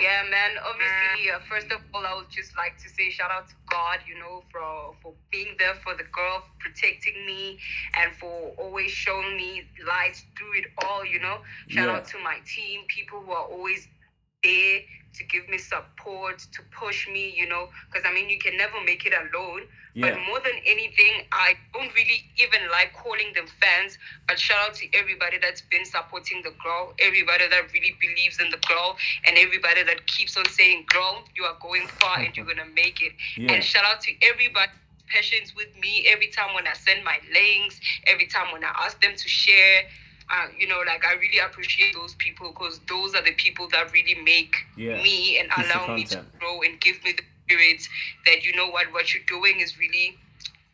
[0.00, 0.52] Yeah, man.
[0.66, 3.98] Obviously, uh, first of all, I would just like to say shout out to God,
[4.08, 7.58] you know, for for being there for the girl, protecting me,
[8.00, 11.04] and for always showing me light through it all.
[11.04, 11.96] You know, shout Yeah.
[11.96, 13.86] out to my team, people who are always
[14.42, 14.80] there
[15.14, 17.34] to give me support, to push me.
[17.36, 19.62] You know, because I mean, you can never make it alone.
[19.94, 23.98] But more than anything, I don't really even like calling them fans.
[24.26, 28.48] But shout out to everybody that's been supporting the girl, everybody that really believes in
[28.48, 28.96] the girl,
[29.26, 33.02] and everybody that keeps on saying, "Girl, you are going far and you're gonna make
[33.02, 33.52] it." Yeah.
[33.52, 34.72] And shout out to everybody
[35.08, 39.00] patience with me every time when I send my links, every time when I ask
[39.02, 39.82] them to share.
[40.30, 43.92] Uh, you know, like I really appreciate those people because those are the people that
[43.92, 45.02] really make Yeah.
[45.02, 47.86] me and the allow me to grow and give me the spirit
[48.26, 50.16] that you know what what you're doing is really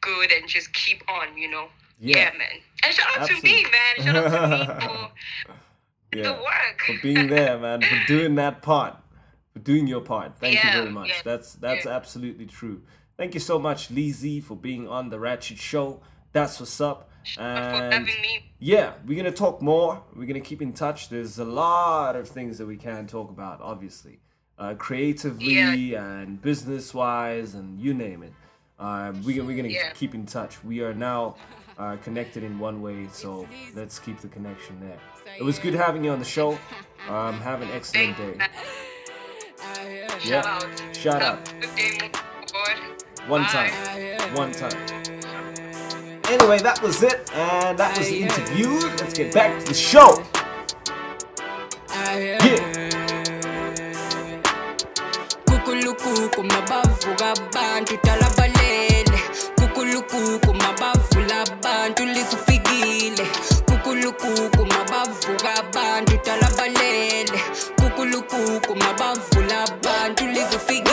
[0.01, 1.69] good and just keep on, you know.
[1.99, 2.31] Yeah.
[2.39, 2.61] man.
[2.85, 4.05] And shout out to me, man.
[4.07, 4.67] Shout out to me
[6.13, 6.23] for yeah.
[6.25, 6.81] the work.
[6.87, 8.97] for being there, man, for doing that part,
[9.53, 10.39] for doing your part.
[10.39, 11.09] Thank Yeah, you very much.
[11.09, 12.83] yeah, that's that's absolutely true.
[13.17, 16.01] Thank you so much, Leezy, for being on the Ratchet Show.
[16.33, 17.11] That's what's up.
[17.37, 18.09] And
[18.59, 20.03] yeah, we're gonna talk more.
[20.17, 21.09] We're gonna keep in touch.
[21.09, 24.21] There's a lot of things that we can talk about, obviously,
[24.59, 28.33] uh, creatively and business wise, and you name it.
[28.79, 29.93] Uh, we, we're gonna Yeah.
[29.93, 30.63] keep in touch.
[30.65, 31.37] We are now
[31.79, 34.99] uh, connected in one way, so let's keep the connection there.
[35.39, 36.59] It was good having you on the show.
[37.09, 38.35] Um, have an excellent day.
[40.25, 40.59] Yeah,
[40.93, 41.49] shout out.
[43.29, 43.71] One time.
[44.35, 44.98] One time.
[46.31, 48.69] Anyway, that was it, and that was the interview.
[48.99, 50.23] Let's get back to the show.
[51.95, 52.89] Yeah.
[55.47, 59.21] kukulukuku mabavuka abantu dala balele
[59.61, 63.27] kukulukuku mabavula abantu lizufikile
[63.69, 67.41] kukulukuku mabavuka abantu dala balele
[67.81, 70.88] kukulukuku mabavula abantu lizufikile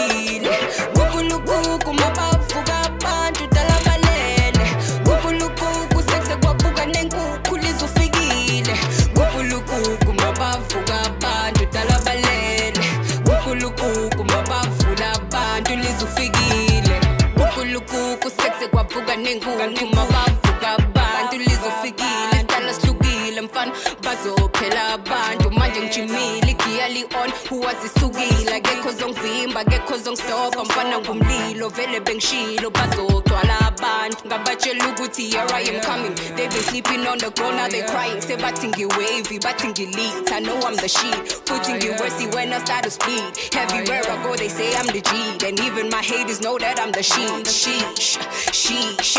[18.65, 23.71] sekse kwavuka nenkuku mabavuka abantu lizufikile sitala sihlukile mfana.
[24.03, 32.69] Bazophela abantu manje ngijimile igiya li-on huwazisukile akekho zongivimba akekho zongistopa mfana ngumlilo vele bengishilo.
[32.69, 33.64] Bazogcwala
[34.35, 36.13] abantu ngabatshela ukuthi here i am coming.
[36.35, 38.21] They been sleeping on the ground now they crying.
[38.21, 41.15] Sebathi ngiwavy bathi ngilit i know i'm the shit.
[41.45, 43.23] Futhi ngiwersi when i start to speed.
[43.55, 45.47] Everywhere i go they say i'm the G.
[45.47, 48.17] And even my haters know that i'm the shit sheesh
[48.51, 49.17] sheesh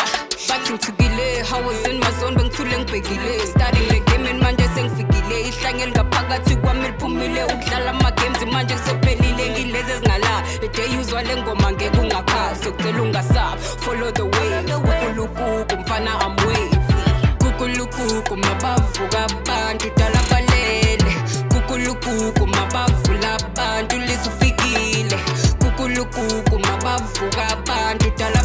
[0.49, 4.67] bathi ngithukile I was in my zone bengithule ngibhekile starting the game and manje
[5.27, 7.45] sengifikile ihlange elingaphakathi kwami liphumile.
[7.45, 9.51] Ukudlala ama-games manje kusephelile.
[9.51, 10.43] Ngilezi ezingala
[10.75, 14.73] day uzwa le ngoma ngeke ungakhali sokucela ungasaba follow the wave.
[14.73, 16.79] Kukulukuku mfana i'm wavy.
[17.39, 21.15] Kukulukuku mabavuka abantu dala balele.
[21.49, 25.19] Kukulukuku mabavula abantu lizufikile
[25.59, 28.36] kukulukuku mabavuka abantu dala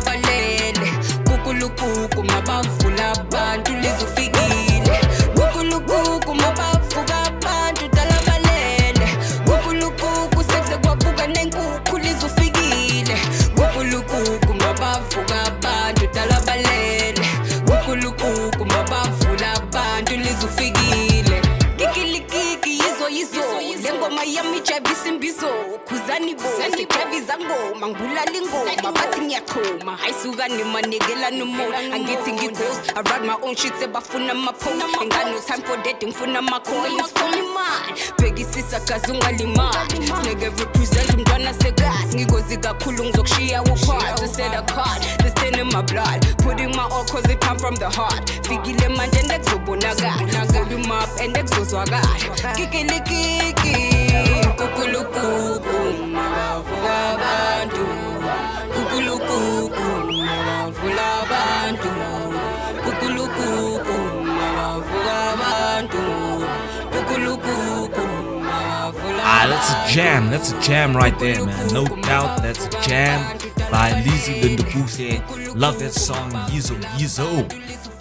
[24.72, 25.48] ngoma yami ijabisa imbizo
[25.88, 26.44] khuzani bo
[26.76, 33.56] sijabiza ngoma ngibulala ingoma bathi ngiyachoma hayisuka nimanekela nomo angithi ngighost i ride my own
[33.56, 39.12] shit sebafuna amapost ain't got no time for that ngifuna ama-coins funa imali bhekisisa gazi
[39.12, 44.52] ungalimali sineke represent umntwana segas ngigozi kakhulu ngizokushiya upart said
[45.24, 46.22] this thing in my blood.
[46.38, 48.30] Putting my all cause it come from the heart.
[48.48, 52.08] Fikile manje ndekuzobonakala volume up and ekuzozwakala
[52.56, 53.91] kikilikiki
[69.92, 70.30] jam.
[70.30, 71.74] That's a jam right there, man.
[71.74, 73.38] No doubt, that's a jam
[73.70, 75.54] by Leezy Linda Booth.
[75.54, 77.44] Love that song, Yizo Yizo.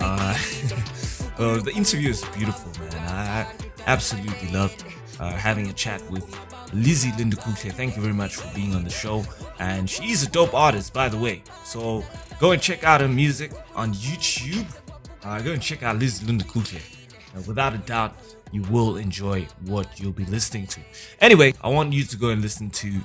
[0.00, 2.94] Uh, uh, the interview is beautiful, man.
[3.08, 3.52] I
[3.88, 4.84] absolutely loved
[5.18, 6.30] uh, having a chat with
[6.72, 7.72] Leezy Linda Kuche.
[7.72, 9.24] Thank you very much for being on the show.
[9.58, 11.42] And she's a dope artist, by the way.
[11.64, 12.04] So
[12.38, 14.66] go and check out her music on YouTube.
[15.24, 16.80] Uh, go and check out Leezy Linda Kuche.
[17.36, 18.14] Uh, without a doubt,
[18.52, 20.80] you will enjoy what you'll be listening to.
[21.20, 23.00] Anyway, I want you to go and listen to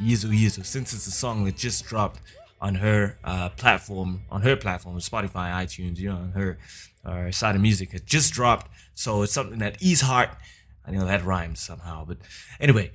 [0.00, 2.20] Yizo Yizo since it's a song that just dropped
[2.60, 6.58] on her uh, platform, on her platform, Spotify, iTunes, you know, on her
[7.04, 7.94] uh, side of music.
[7.94, 10.30] It just dropped, so it's something that is heart.
[10.86, 12.18] I know that rhymes somehow, but
[12.58, 12.92] anyway,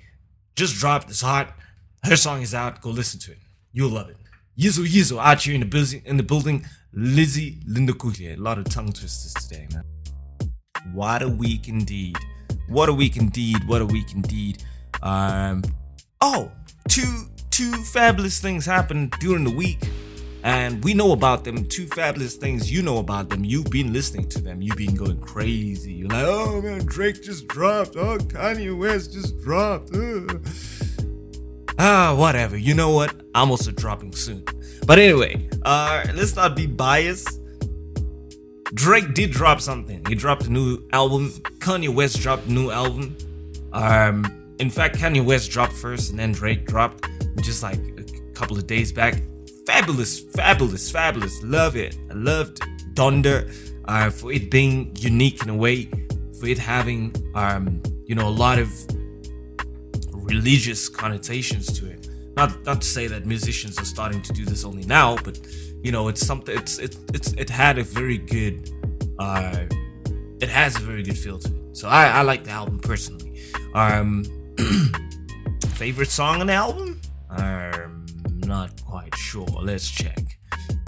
[0.55, 1.09] just dropped.
[1.09, 1.55] It's hot.
[2.03, 2.81] Her song is out.
[2.81, 3.39] Go listen to it.
[3.71, 4.17] You'll love it.
[4.57, 6.01] Yizo Yizo out here in the building.
[6.05, 6.65] In the building,
[6.95, 8.37] Leezy Linda Kulia.
[8.37, 9.83] A lot of tongue twisters today, man.
[10.93, 12.17] What a week indeed.
[12.67, 13.57] What a week indeed.
[13.67, 14.63] What a week indeed.
[15.01, 15.63] Um.
[16.21, 16.51] Oh,
[16.89, 19.79] two two fabulous things happened during the week,
[20.43, 21.67] and we know about them.
[21.67, 23.43] Two fabulous things you know about them.
[23.45, 24.61] You've been listening to them.
[24.61, 25.93] You've been going crazy.
[25.93, 27.95] You're like, oh man, Drake just dropped.
[27.95, 29.91] Oh, Kanye West just dropped.
[31.77, 32.57] Ah, whatever.
[32.57, 33.13] You know what?
[33.35, 34.43] I'm also dropping soon.
[34.87, 37.39] But anyway, uh, let's not be biased.
[38.75, 40.03] Drake did drop something.
[40.05, 41.29] He dropped a new album.
[41.59, 43.15] Kanye West dropped a new album.
[43.71, 44.25] Um,
[44.59, 47.07] in fact, Kanye West dropped first, and then Drake dropped
[47.41, 49.21] just like a couple of days back.
[49.65, 51.41] Fabulous, fabulous, fabulous.
[51.41, 51.97] Love it.
[52.11, 52.59] I loved
[52.93, 53.49] Donda
[53.85, 55.85] uh, for it being unique in a way,
[56.39, 58.69] for it having um, you know a lot of
[60.11, 62.09] religious connotations to it.
[62.35, 65.39] Not not to say that musicians are starting to do this only now, but
[65.85, 66.57] you know it's something.
[66.57, 68.71] It's it's it's it had a very good.
[69.19, 69.65] Uh,
[70.41, 71.77] it has a very good feel to it.
[71.77, 73.39] So I, I like the album personally.
[73.75, 74.25] Um,
[75.75, 76.99] favorite song on the album?
[77.29, 78.07] I'm
[78.39, 79.45] not quite sure.
[79.45, 80.39] Let's check.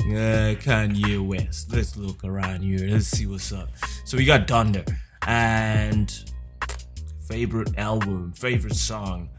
[0.02, 1.72] Uh, Kanye West.
[1.72, 2.90] Let's look around here.
[2.90, 3.70] Let's see what's up.
[4.04, 4.84] So we got Thunder
[5.28, 6.12] and
[7.30, 9.30] favorite album, favorite song,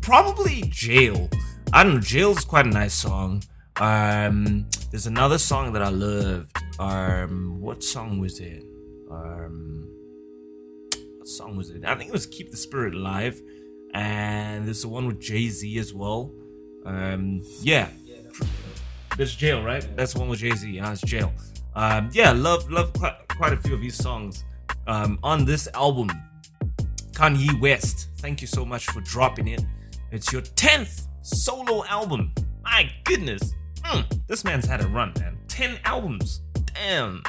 [0.00, 1.30] probably Jail.
[1.72, 2.00] I don't know.
[2.00, 3.44] Jail's quite a nice song.
[3.80, 6.56] Um, there's another song that I loved.
[6.78, 8.62] Um, what song was it?
[9.10, 9.88] Um,
[11.18, 11.84] what song was it?
[11.84, 13.40] I think it was Keep the Spirit Alive.
[13.94, 16.32] And there's the one with Jay Z as well.
[16.84, 17.88] Um, yeah.
[19.16, 19.86] There's Jail, right?
[19.96, 20.68] That's the one with Jay Z.
[20.70, 21.32] Yeah, it's Jail.
[21.76, 24.44] Um, yeah, love love quite, quite a few of these songs
[24.86, 26.10] um, on this album.
[27.12, 29.64] Kanye West, thank you so much for dropping it.
[30.10, 32.32] It's your 10th solo album.
[32.62, 33.54] My goodness.
[33.84, 35.38] Mm, this man's had a run, man.
[35.48, 36.40] 10 albums.
[36.74, 37.22] Damn.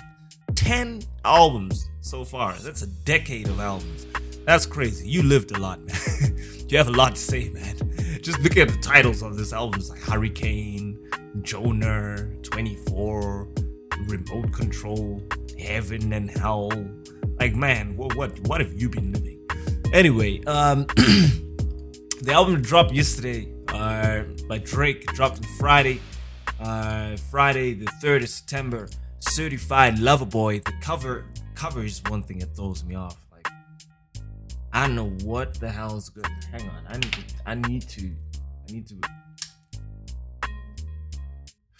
[0.56, 2.54] 10 albums so far.
[2.54, 4.06] That's a decade of albums.
[4.46, 5.10] That's crazy.
[5.10, 6.38] You lived a lot, man.
[6.68, 7.76] you have a lot to say, man.
[8.22, 9.82] Just look at the titles of this album.
[9.90, 10.98] Like Hurricane,
[11.42, 13.48] Jonah, 24,
[14.08, 15.22] Remote Control,
[15.60, 16.72] Heaven and Hell.
[17.40, 19.46] Like, man, what what what have you been living?
[19.94, 26.00] Anyway, um the album dropped yesterday uh by Drake, dropped on Friday.
[26.60, 28.88] Uh Friday the 3rd of September.
[29.20, 30.60] Certified Lover Boy.
[30.60, 33.18] The cover cover is one thing that throws me off.
[33.32, 33.48] Like
[34.72, 36.28] I don't know what the hell is good.
[36.52, 36.86] Hang on.
[36.88, 38.12] I need to I need to
[38.68, 38.96] I need to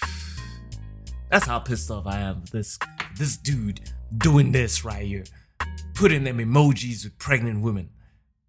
[1.32, 2.44] That's how pissed off I am.
[2.52, 2.78] This
[3.18, 3.80] this dude
[4.18, 5.24] doing this right here.
[5.94, 7.90] Putting them emojis with pregnant women.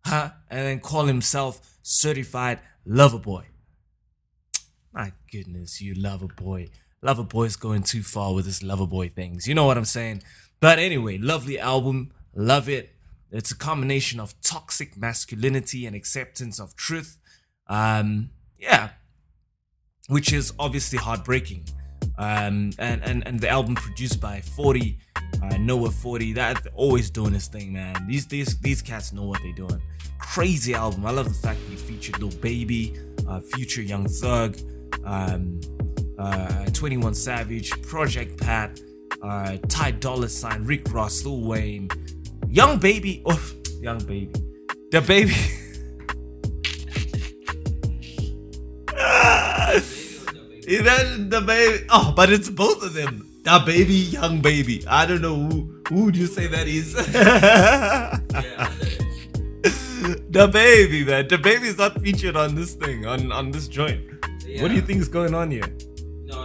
[0.05, 0.31] Huh?
[0.51, 3.47] And then call himself certified lover boy.
[5.37, 6.69] Goodness, you lover boy.
[7.03, 9.47] Lover boy's going too far with his lover boy things.
[9.47, 10.23] You know what I'm saying?
[10.61, 12.11] But anyway, lovely album.
[12.35, 12.95] Love it.
[13.31, 17.19] It's a combination of toxic masculinity and acceptance of truth.
[17.67, 18.91] Um, yeah.
[20.09, 21.69] Which is obviously heartbreaking.
[22.17, 24.99] Um, and, and, and the album produced by 40,
[25.43, 28.07] uh, Noah 40, that always doing his thing, man.
[28.09, 29.83] These, these, these cats know what they're doing.
[30.19, 31.05] Crazy album.
[31.05, 34.57] I love the fact that he featured Lil Baby, uh, Future Young Thug,
[35.07, 35.61] um,
[36.19, 38.81] uh, 21 Savage, Project Pat,
[39.23, 41.89] uh, Ty Dolla Sign, Rick Ross, Lil Wayne,
[42.49, 43.41] Young Baby, oh,
[43.81, 44.33] Young Baby,
[44.91, 45.35] the baby.
[50.69, 51.85] Imagine the baby.
[51.91, 53.25] Oh, but it's both of them.
[53.45, 54.85] The baby, young baby.
[54.89, 56.93] I don't know who who would you say that is.
[60.31, 61.29] the baby, man.
[61.29, 64.16] The baby is not featured on this thing, on on this joint.
[64.61, 65.69] What do you think is going on here?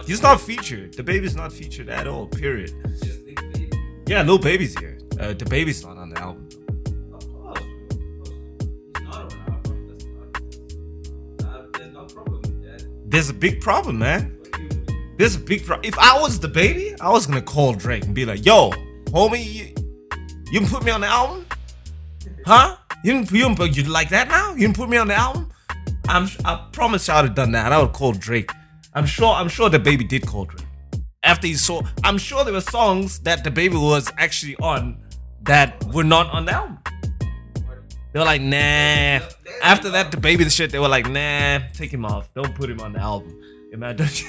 [0.06, 0.94] He's not featured.
[0.94, 2.26] The baby's not featured at all.
[2.26, 2.72] Period.
[4.06, 4.98] Yeah, no baby's here.
[5.18, 6.48] Uh, the baby's not on the album.
[13.04, 14.38] There's a big problem, man.
[15.18, 15.86] There's a big problem.
[15.86, 18.70] If I was the baby, I was gonna call Drake and be like, "Yo,
[19.06, 19.74] homie, you,
[20.50, 21.46] you can put me on the album,
[22.46, 22.76] huh?
[23.04, 24.52] You didn't, you didn't, you like that now?
[24.52, 25.51] You didn't put me on the album?
[26.12, 27.64] I'm I promise you I'd have done that.
[27.64, 28.50] And I would call Drake.
[28.94, 30.66] I'm sure I'm sure the baby did call Drake.
[31.22, 35.02] After he saw I'm sure there were songs that the baby was actually on
[35.44, 36.78] that were not on the album.
[38.12, 39.26] They were like, nah.
[39.62, 42.32] After that, the baby the shit, they were like, nah, take him off.
[42.34, 43.34] Don't put him on the album.
[43.72, 44.28] Imagine don't you,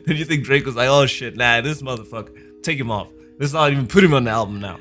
[0.06, 3.12] don't you think Drake was like, oh shit, nah, this motherfucker, take him off.
[3.38, 4.78] Let's not even put him on the album now.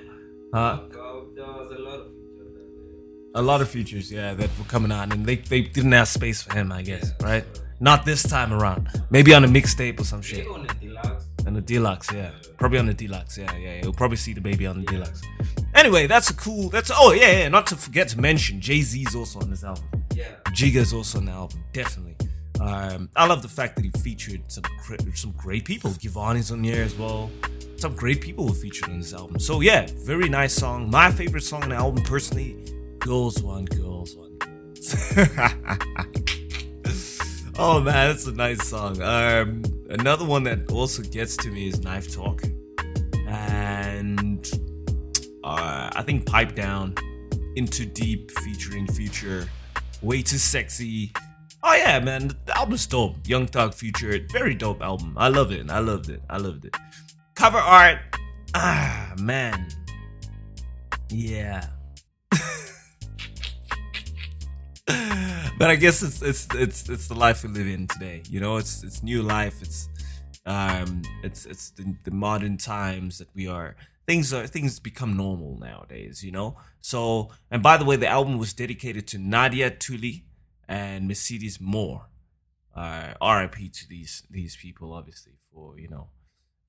[0.53, 0.79] Huh?
[3.35, 6.43] A lot of features, yeah, that were coming on, and they, they didn't have space
[6.43, 7.43] for him, I guess, right?
[7.79, 8.89] Not this time around.
[9.09, 10.45] Maybe on a mixtape or some shit.
[10.47, 12.29] On the deluxe, yeah.
[12.57, 13.81] Probably on the deluxe, yeah, yeah.
[13.81, 15.21] You'll probably see the baby on the deluxe.
[15.73, 16.69] Anyway, that's a cool.
[16.69, 17.49] That's oh yeah, yeah.
[17.49, 19.83] Not to forget to mention, Jay Z's also on this album.
[20.13, 20.27] Yeah.
[20.49, 22.15] Jigga's also on the album, definitely.
[22.61, 24.63] Um, I love the fact that he featured some
[25.15, 25.91] some great people.
[25.93, 27.31] Giovanni's on here as well.
[27.77, 29.39] Some great people were featured on this album.
[29.39, 30.89] So yeah, very nice song.
[30.91, 32.55] My favorite song on the album, personally,
[33.03, 34.15] "Girls Want Girls."
[37.57, 39.01] oh man, that's a nice song.
[39.01, 42.41] Um, another one that also gets to me is Knife Talk,
[43.27, 44.45] and
[45.43, 46.95] uh, I think Pipe Down,
[47.55, 49.47] Into Deep featuring Future,
[50.01, 51.13] Way Too Sexy.
[51.63, 53.15] Oh yeah, man, the album's dope.
[53.25, 55.13] Young Thug featured, very dope album.
[55.17, 55.69] I love it.
[55.69, 56.21] I loved it.
[56.29, 56.75] I loved it.
[57.35, 57.99] Cover art,
[58.55, 59.67] ah man,
[61.09, 61.67] yeah.
[65.59, 68.23] but I guess it's it's it's it's the life we live in today.
[68.29, 69.61] You know, it's it's new life.
[69.61, 69.89] It's
[70.45, 73.75] um it's it's the, the modern times that we are.
[74.07, 76.23] Things are things become normal nowadays.
[76.23, 76.57] You know.
[76.81, 80.25] So and by the way, the album was dedicated to Nadia Tuli
[80.67, 82.07] and Mercedes Morr.
[82.75, 83.69] Uh, R.I.P.
[83.69, 86.07] to these these people, obviously, for you know,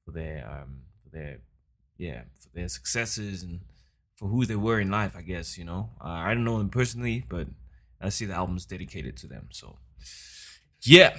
[0.05, 1.39] for their um for their
[1.97, 3.61] yeah for their successes and
[4.17, 5.15] for who they were in life.
[5.17, 5.91] I guess you know.
[5.99, 7.49] Uh, I don't know them personally, but
[8.05, 9.49] I see the album's dedicated to them.
[9.51, 9.79] So,
[10.83, 11.17] yeah.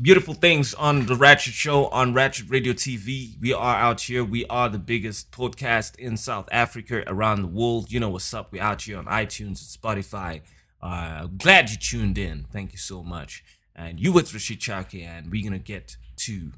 [0.00, 3.40] Beautiful things on the Ratchet Show on Ratchet Radio TV.
[3.40, 4.24] We are out here.
[4.24, 7.90] We are the biggest podcast in South Africa, around the world.
[7.90, 8.52] You know what's up.
[8.52, 10.42] We're out here on iTunes and Spotify.
[10.80, 12.46] Uh, glad you tuned in.
[12.52, 13.44] Thank you so much.
[13.74, 16.52] And you with Rashied Chauke, and we're gonna get to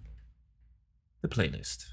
[1.22, 1.86] the playlist.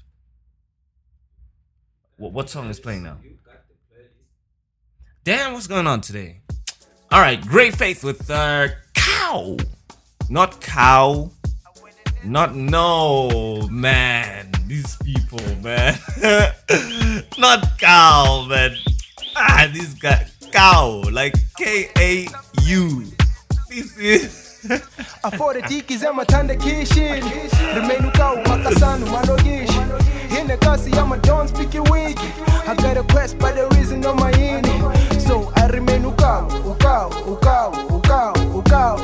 [2.16, 3.18] What, what song is playing now?
[5.24, 6.42] Damn, what's going on today?
[7.10, 9.56] All right, Great Faith with uh, Cow.
[10.28, 11.30] Not Cow.
[12.24, 14.50] Not, no, man.
[14.66, 15.98] These people, man.
[17.38, 18.76] Not Cow, man.
[19.36, 20.32] Ah, these guys.
[20.52, 21.02] Cow.
[21.12, 22.26] Like K A
[22.62, 23.04] U.
[23.68, 24.44] This is.
[25.22, 27.24] afore diki zematanda kishin
[27.74, 29.80] rimenuka umakasanu malogishi
[30.28, 32.28] hine kasi yama don't speak it wiki
[32.66, 37.70] I got a by the reason of my ini so I remain ukau ukau ukau
[37.90, 38.96] ukau ukau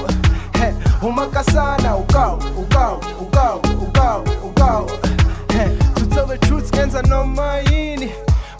[0.55, 4.87] Hey, umakasana ukau ukau ukau ukau ukau
[5.51, 8.13] Hey, to tell the truth ngenza noma yini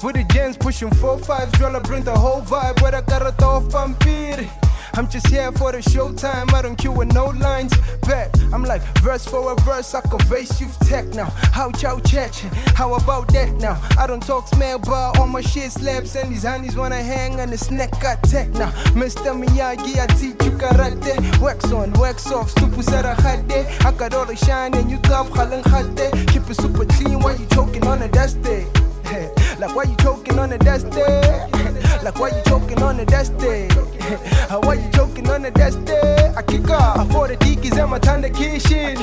[0.03, 2.81] with the gens pushing four fives, girl, I bring the whole vibe.
[2.81, 4.49] Where I got a off vampire.
[4.95, 6.53] I'm just here for the showtime.
[6.53, 7.77] I don't cue with no lines.
[8.09, 9.95] Back, I'm like verse for a verse.
[9.95, 11.31] I convey you tech now.
[11.53, 12.35] How chow chat?
[12.75, 13.81] How about that now?
[13.99, 17.51] I don't talk smell, but all my shit slaps and these honeys wanna hang on
[17.51, 17.91] the snack.
[18.01, 18.71] Got tech now.
[18.95, 19.35] Mr.
[19.41, 21.41] Miyagi, I teach you karate.
[21.41, 22.51] Wax on, wax off.
[22.51, 23.67] Stupid Stupu sara hade.
[23.85, 25.31] I got all the shine and you tough.
[25.31, 26.29] Halang hade.
[26.29, 28.67] Keep it super clean while you choking on a dusty.
[29.07, 29.29] Eh.
[29.61, 30.89] Like why you choking on the dusty?
[32.03, 33.69] Like why you choking on the dusty?
[34.67, 35.93] Why you choking on the dusty?
[36.35, 38.97] I kick off for the dikis and my tanda kishin.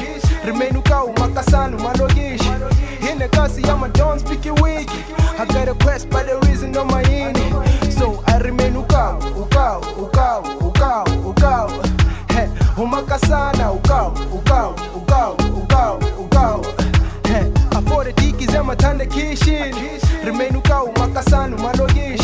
[0.43, 2.41] Remain ukau makasanu malogish.
[3.07, 5.03] In the kasi I'm a speak it wiki.
[5.37, 7.91] I got a quest by the reason of my ini.
[7.91, 11.69] So I remain ukau, ukau, ukau, ukau, ukau.
[12.31, 12.47] Hey,
[12.81, 16.63] umakasana ukau, ukau, ukau, ukau, ukau.
[17.27, 20.06] Hey, I for the dikis and my tanda kishin.
[20.27, 22.19] Remain ukau makasanu malogish.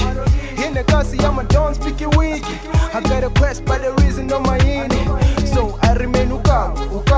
[0.60, 2.60] In the kasi I'm a don't speak wiki.
[2.92, 3.64] I got a quest
[4.04, 5.08] reason of my ini.
[5.48, 7.13] So I remain ukau, ukau,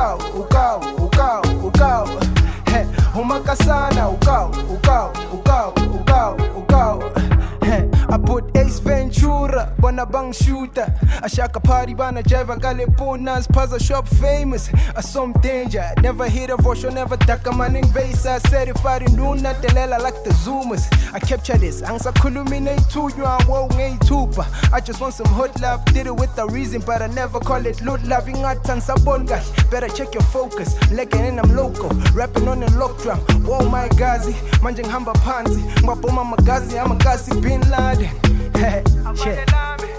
[10.05, 10.93] Bang shooter.
[11.21, 14.69] I shaka party bana jive, gale ponas, puzzle shop famous.
[14.95, 18.25] I some danger, never hit a voice, never duck a man in vase.
[18.25, 20.85] I said if I didn't do nothing, lela like the zoomers.
[21.13, 24.45] I capture this, angsa kulumine to you, I won't tupa.
[24.71, 27.65] I just want some hood love, did it with a reason, but I never call
[27.65, 29.43] it loot loving at sabon guy.
[29.69, 33.19] Better check your focus, legging in I'm local, rapping on the lock drum.
[33.43, 38.09] Whoa my gazi, manjing hamba panzi, maboma magazi, I'm a gazi bin Laden.
[38.55, 38.81] Hey,
[39.15, 39.94] shit.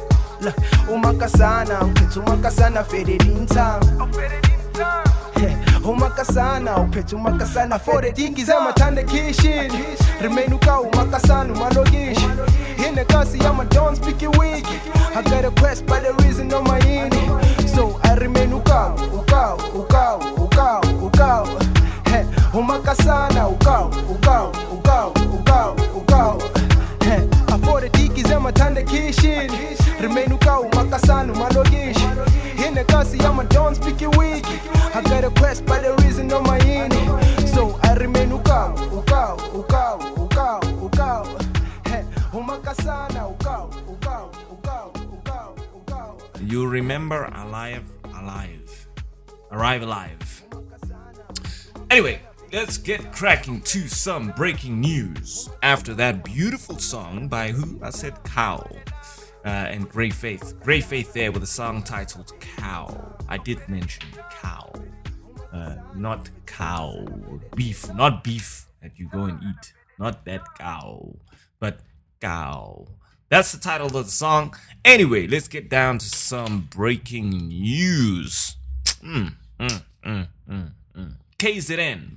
[0.46, 0.54] Look,
[0.94, 4.08] umakasana uphethe umakasana fedele intsango
[5.84, 9.72] umakasana uphethe umakasana fedele zamathanda kitchen
[10.20, 12.28] remain uka umakasana umalokishi
[12.88, 14.66] inekasi yama don't speak it weak
[15.16, 16.78] I got a quest by the reason of my
[17.74, 21.44] So I remain uka uka uka uka uka.
[22.04, 26.34] Hey, umakasana uka uka uka uka uka Hey,
[28.26, 29.50] afore diki zamathanda kitchen
[30.00, 32.06] remain uka umakasana umalokishi
[32.68, 34.44] inekasi yama don't speak it weak.
[34.94, 39.96] I got a quest by the reason my indie So I remain uka uka uka
[40.16, 41.24] uka uka
[41.84, 42.02] Hey,
[42.32, 48.86] umakasana uka uka uka uka uka You remember Alive, Alive.
[49.50, 50.42] Arrive Alive.
[51.90, 52.20] Anyway,
[52.52, 55.48] let's get cracking to some breaking news.
[55.62, 57.80] After that beautiful song by who?
[57.82, 58.68] I said Cow.
[59.44, 60.58] Uh, and Grey Faith.
[60.60, 63.16] Grey Faith there with a song titled Cow.
[63.28, 64.72] I did mention cow.
[65.52, 67.06] Uh, not cow.
[67.54, 67.92] Beef.
[67.94, 69.72] Not beef that you go and eat.
[69.98, 71.16] Not that cow.
[71.60, 71.80] But
[72.20, 72.86] cow.
[73.28, 74.54] That's the title of the song.
[74.84, 78.56] Anyway, let's get down to some breaking news.
[79.02, 81.12] Mm, mm, mm, mm, mm.
[81.38, 82.16] KZN.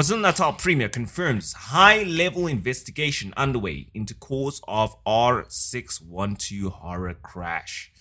[0.00, 7.92] KwaZulu Natal Premier confirms high level investigation underway into cause of R612 horror crash.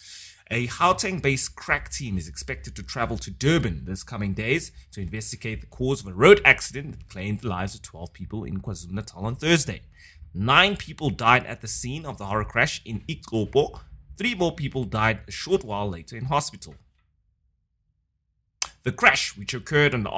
[0.50, 5.02] A Gauteng based crack team is expected to travel to Durban this coming days to
[5.02, 8.62] investigate the cause of a road accident that claimed the lives of 12 people in
[8.62, 9.82] KwaZulu Natal on Thursday.
[10.34, 13.78] Nine people died at the scene of the horror crash in Ixopo.
[14.18, 16.76] Three more people died a short while later in hospital.
[18.84, 20.10] The crash, which occurred on the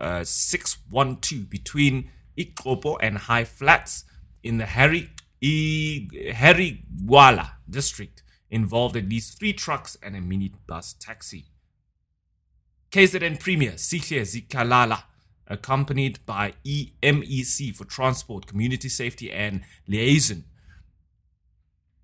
[0.00, 4.04] R612 between Ixopo and High Flats
[4.42, 10.94] in the Harry E- Harry Gwala district, involved at least three trucks and a minibus
[10.98, 11.46] taxi.
[12.90, 15.04] KZN Premier Sihle Zikalala,
[15.46, 20.44] accompanied by EMEC for Transport, Community Safety and Liaison,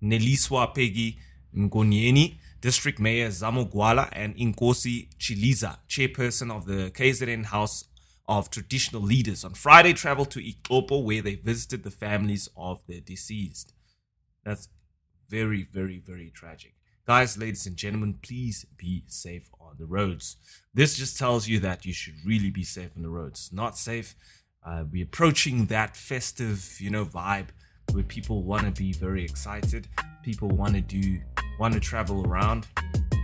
[0.01, 1.17] Neliswa Peggy
[1.55, 2.37] Nkonyeni,
[2.67, 7.85] District Mayor Zamo Gwala, and Inkosi Chiliza, chairperson of the KZN House
[8.27, 12.99] of Traditional Leaders, on Friday traveled to Ixopo where they visited the families of the
[12.99, 13.71] deceased.
[14.43, 14.67] That's
[15.29, 16.73] very, very, very tragic.
[17.05, 20.35] Guys, ladies and gentlemen, please be safe on the roads.
[20.73, 23.49] This just tells you that you should really be safe on the roads.
[23.53, 24.13] Not safe.
[24.61, 27.47] Uh, we're approaching that festive, you know, vibe
[27.93, 29.87] where people want to be very excited.
[30.21, 31.21] People want to do,
[31.59, 32.67] want to travel around.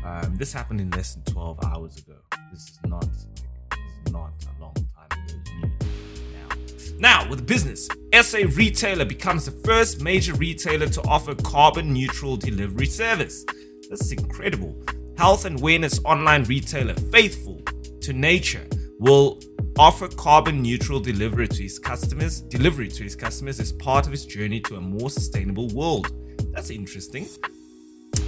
[0.06, 2.16] Um, this happened in less than 12 hours ago.
[2.52, 6.94] This is not, like, this is not a long time news.
[7.00, 12.86] Now, with business, SA Retailer becomes the first major retailer to offer carbon neutral delivery
[12.86, 13.46] service.
[13.90, 14.76] That's incredible.
[15.18, 17.62] Health and wellness online retailer Faithful
[18.02, 18.68] to Nature
[19.00, 19.40] will
[19.78, 24.26] offer carbon neutral delivery to his customers, delivery to his customers as part of his
[24.26, 26.12] journey to a more sustainable world.
[26.54, 27.28] That's interesting.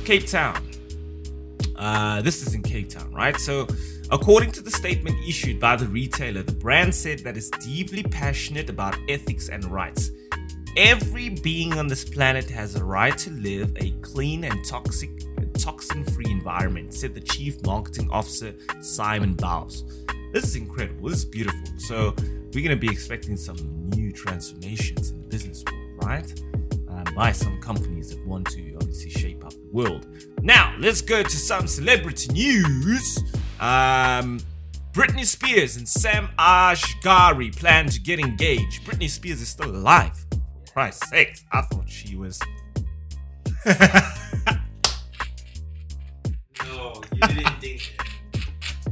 [0.06, 0.62] Cape Town.
[1.76, 3.36] Uh, this is in Cape Town, right?
[3.38, 3.68] So,
[4.12, 8.70] according to the statement issued by the retailer, the brand said that it's deeply passionate
[8.70, 10.12] about ethics and rights.
[10.78, 15.10] Every being on this planet has a right to live a clean and toxic,
[15.58, 19.86] toxin-free environment, said the chief marketing officer Simon Bowes.
[20.34, 21.10] This is incredible.
[21.10, 21.62] This is beautiful.
[21.78, 22.14] So
[22.54, 23.58] we're going to be expecting some
[23.96, 26.42] new transformations in the business world, right?
[26.90, 29.45] Um, by some companies that want to obviously shape
[29.76, 30.08] world.
[30.42, 33.20] Now let's go to some celebrity news.
[33.60, 34.40] Um,
[34.94, 38.84] Britney Spears and Sam Asghari plan to get engaged.
[38.86, 40.26] Britney Spears is still alive.
[40.32, 42.40] For Christ's sake, I thought she was.
[46.64, 47.96] No, you didn't think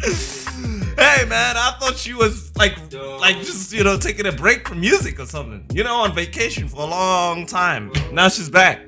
[0.02, 2.78] hey man, I thought she was like
[3.20, 5.66] like just you know taking a break from music or something.
[5.74, 7.92] You know, on vacation for a long time.
[8.12, 8.82] Now she's back.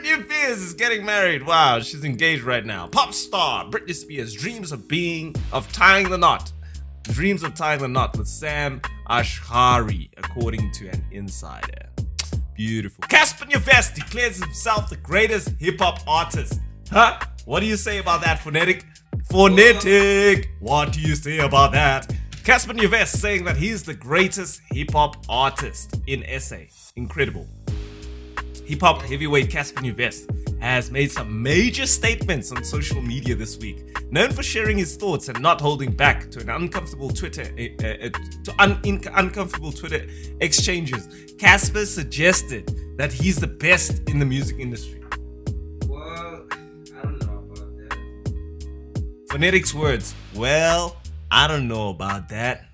[0.07, 1.45] Britney Spears is getting married.
[1.45, 2.87] Wow, she's engaged right now.
[2.87, 6.53] Pop star Britney Spears dreams of being of tying the knot.
[7.03, 8.79] Dreams of tying the knot with Sam
[9.09, 11.89] Asghari, according to an insider.
[12.53, 13.03] Beautiful.
[13.03, 16.61] Cassper Nyovest declares himself the greatest hip hop artist.
[16.89, 17.19] Huh?
[17.43, 18.85] What do you say about that, Phonetic?
[19.29, 20.51] Phonetic!
[20.61, 22.07] What do you say about that?
[22.43, 26.59] Cassper Nyovest saying that he's the greatest hip hop artist in SA.
[26.95, 27.45] Incredible.
[28.67, 33.97] Hip hop heavyweight Cassper Nyovest has made some major statements on social media this week.
[34.11, 38.09] Known for sharing his thoughts and not holding back to an uncomfortable Twitter uh, uh,
[38.43, 40.05] to un- in- uncomfortable Twitter
[40.41, 41.07] exchanges,
[41.37, 45.01] Cassper suggested that he's the best in the music industry.
[45.87, 49.27] Well, I don't know about that.
[49.31, 50.13] Phonetics words.
[50.35, 50.97] Well,
[51.31, 52.65] I don't know about that.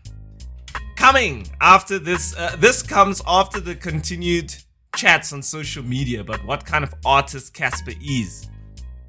[0.95, 4.55] Coming after this, uh, this comes after the continued
[4.95, 8.47] chats on social media about what kind of artist Cassper is.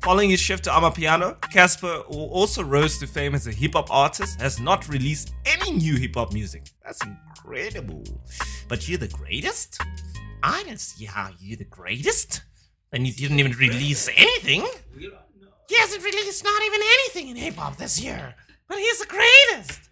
[0.03, 3.91] Following his shift to Amapiano, Cassper, who also rose to fame as a hip hop
[3.91, 6.65] artist, has not released any new hip hop music.
[6.85, 8.05] That's incredible.
[8.69, 9.81] But you're the greatest?
[10.43, 12.43] I don't see how you're the greatest.
[12.93, 14.67] And you didn't even release anything.
[15.69, 18.35] He hasn't released not even anything in hip hop this year.
[18.69, 19.89] But he's the greatest.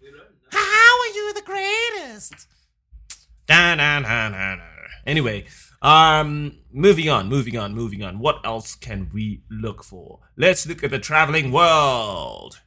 [0.51, 2.47] How are you the greatest?
[3.47, 4.61] Da, da, da, da, da.
[5.05, 5.45] Anyway,
[5.83, 8.19] um, moving on, moving on, moving on.
[8.19, 10.19] What else can we look for?
[10.37, 12.61] Let's look at the traveling world.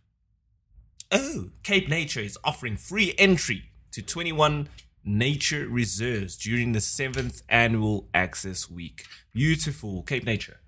[1.11, 4.69] Oh, Cape Nature is offering free entry to 21
[5.03, 9.05] nature reserves during the seventh annual Access Week.
[9.33, 10.61] Beautiful Cape Nature.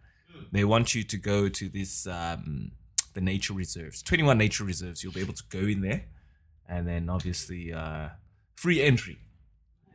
[0.50, 2.72] They want you to go to this um,
[3.14, 4.02] the nature reserves.
[4.02, 5.02] 21 nature reserves.
[5.02, 6.04] You'll be able to go in there,
[6.68, 8.10] and then obviously uh,
[8.54, 9.18] free entry.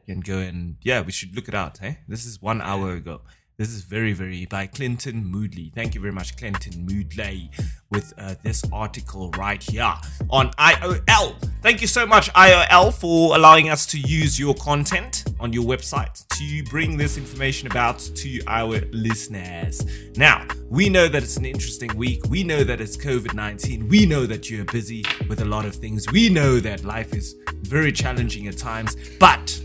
[0.05, 1.77] Can go and yeah, we should look it out.
[1.77, 3.21] Hey, this is one hour ago.
[3.55, 5.71] This is very, very by Clinton Moodley.
[5.75, 7.49] Thank you very much, Clinton Moodley,
[7.91, 9.93] with uh, this article right here
[10.31, 11.35] on IOL.
[11.61, 16.27] Thank you so much, IOL, for allowing us to use your content on your website
[16.29, 19.85] to bring this information about to our listeners.
[20.17, 22.23] Now, we know that it's an interesting week.
[22.29, 23.87] We know that it's COVID 19.
[23.87, 26.07] We know that you're busy with a lot of things.
[26.11, 28.95] We know that life is very challenging at times.
[29.19, 29.61] But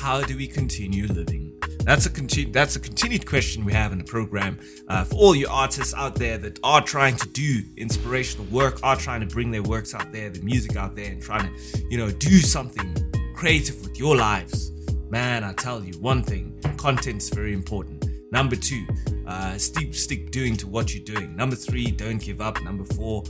[0.00, 1.52] how do we continue living?
[1.84, 5.34] That's a continu- that's a continued question we have in the program uh, for all
[5.34, 9.50] you artists out there that are trying to do inspirational work, are trying to bring
[9.50, 12.94] their works out there, the music out there, and trying to you know do something
[13.34, 14.70] creative with your lives.
[15.10, 18.06] Man, I tell you one thing: content's very important.
[18.32, 18.86] Number two,
[19.26, 21.36] uh, stick stick doing to what you're doing.
[21.36, 22.62] Number three, don't give up.
[22.62, 23.22] Number four,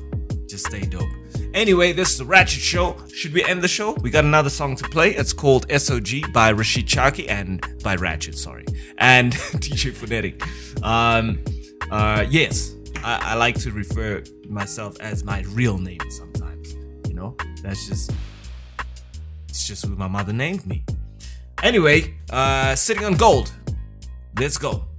[0.51, 1.09] just stay dope.
[1.55, 2.96] Anyway, this is the Ratchet Show.
[3.14, 3.92] Should we end the show?
[3.94, 5.14] We got another song to play.
[5.14, 8.66] It's called SOG by Rashied Chauke and by Ratchet, sorry,
[8.98, 10.42] and DJ Phonetic.
[10.84, 11.42] Um,
[11.90, 12.74] uh, yes,
[13.05, 16.74] I, I like to refer myself as my real name sometimes.
[17.07, 18.12] You know, that's just
[19.48, 20.84] it's just what my mother named me.
[21.62, 23.53] Anyway, uh, sitting on gold.
[24.38, 24.89] Let's go.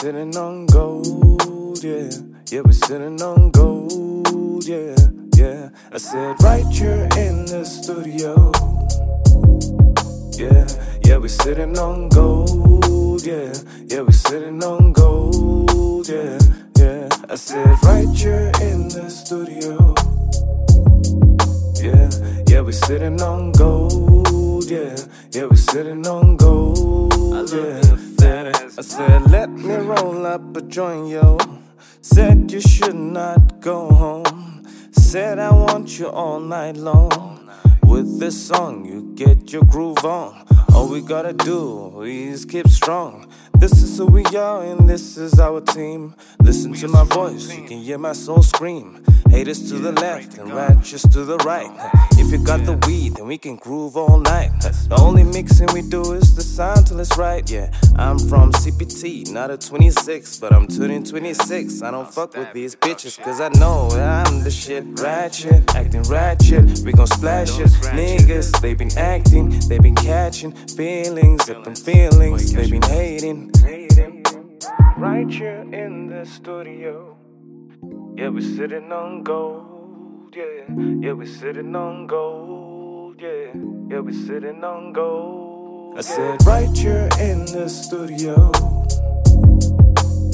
[0.00, 2.08] Sitting on gold, yeah.
[2.50, 4.96] Yeah, we're sitting on gold, yeah,
[5.36, 5.68] yeah.
[5.92, 8.50] I said right here in the studio.
[10.40, 10.66] Yeah,
[11.04, 13.52] yeah, we're sitting on gold, yeah.
[13.88, 16.38] Yeah, we're sitting on gold, yeah,
[16.78, 17.08] yeah.
[17.28, 19.94] I said right here in the studio.
[21.76, 22.08] Yeah,
[22.48, 24.96] yeah, we're sitting on gold, yeah.
[25.32, 27.89] Yeah, we're sitting on gold, yeah.
[28.90, 31.38] Said, let me roll up a joint, yo.
[32.00, 34.66] Said you should not go home.
[34.90, 37.48] Said I want you all night long.
[37.84, 40.44] With this song, you get your groove on.
[40.74, 43.32] All we gotta do is keep strong.
[43.56, 46.14] This is who we are, and this is our team.
[46.40, 49.04] Listen to my voice, you can hear my soul scream.
[49.30, 51.70] Haters to the left and ratchets to the right.
[52.12, 54.50] If you got the weed, then we can groove all night.
[54.60, 57.48] The only mixing we do is the sound till it's right.
[57.48, 61.80] Yeah, I'm from CPT, not a 26, but I'm turning 26.
[61.82, 64.84] I don't fuck with these bitches, cause I know I'm the shit.
[65.00, 67.68] Ratchet, acting ratchet, we gon' splash it.
[67.94, 73.52] Niggas, they been acting, they been catching feelings, up in feelings, they been hating.
[74.96, 77.19] Right here in the studio.
[78.16, 80.64] Yeah, we're sitting on gold, yeah.
[81.00, 83.52] Yeah, we're sitting on gold, yeah.
[83.88, 85.98] Yeah, we're sitting on gold.
[85.98, 88.52] I said, right here in the studio.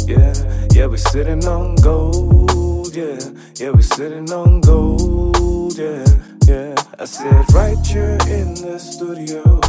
[0.07, 0.35] Yeah,
[0.73, 3.19] yeah, we're sitting on gold, yeah.
[3.55, 6.05] Yeah, we're sitting on gold, yeah.
[6.47, 9.61] Yeah, I said, right here in the studio.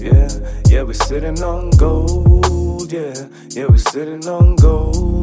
[0.00, 0.28] Yeah,
[0.68, 2.92] yeah, we're sitting on gold.
[2.92, 3.14] Yeah,
[3.50, 5.17] yeah, we're sitting on gold.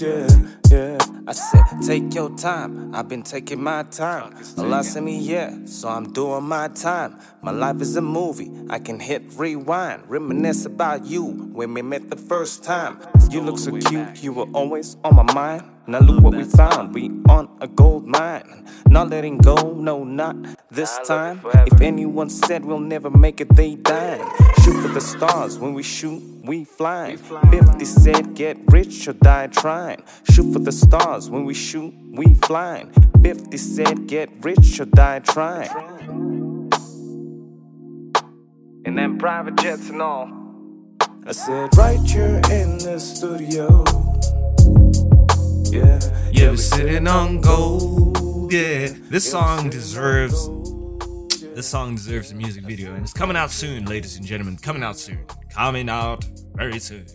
[0.00, 0.28] Yeah,
[0.70, 0.98] yeah.
[1.26, 2.94] I said, take your time.
[2.94, 4.36] I've been taking my time.
[4.58, 7.18] A lot sent me, yeah, so I'm doing my time.
[7.42, 8.50] My life is a movie.
[8.68, 13.00] I can hit rewind, reminisce about you when we met the first time.
[13.30, 15.64] You look so cute, you were always on my mind.
[15.88, 18.68] Now look what we found, we on a gold mine.
[18.88, 20.36] Not letting go, no, not
[20.70, 21.40] this time.
[21.44, 24.18] If anyone said we'll never make it, they die.
[24.64, 27.16] Shoot for the stars, when we shoot, we fly.
[27.16, 30.02] 50 said get rich or die trying.
[30.30, 32.92] Shoot for the stars, when we shoot, we flying.
[33.22, 35.70] 50 said get rich or die trying.
[38.84, 40.30] And then private jets and all.
[41.26, 43.84] I said, right here in the studio.
[45.72, 45.98] Yeah,
[46.32, 48.52] Yeah, we're sitting on gold.
[48.52, 50.48] Yeah, this song deserves.
[51.56, 54.56] This song deserves a music video, and it's coming out soon, ladies and gentlemen.
[54.56, 55.18] Coming out soon.
[55.56, 56.22] Coming out
[56.54, 57.06] very soon.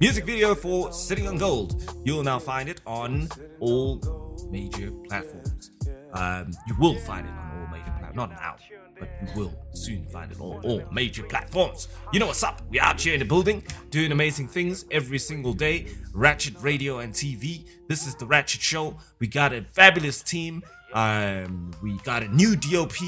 [0.00, 1.88] Music video for Sitting on Gold.
[2.04, 3.28] You'll now find it on
[3.60, 5.70] all major platforms.
[6.12, 8.16] Um, you will find it on all major platforms.
[8.16, 8.56] Not now,
[8.98, 11.86] but you will soon find it on all major platforms.
[12.12, 12.60] You know what's up?
[12.70, 15.86] We're here in the building doing amazing things every single day.
[16.12, 17.68] Ratchet Radio and TV.
[17.88, 18.96] This is the Ratchet Show.
[19.20, 20.64] We got a fabulous team.
[20.92, 23.00] Um, we got a new DOP.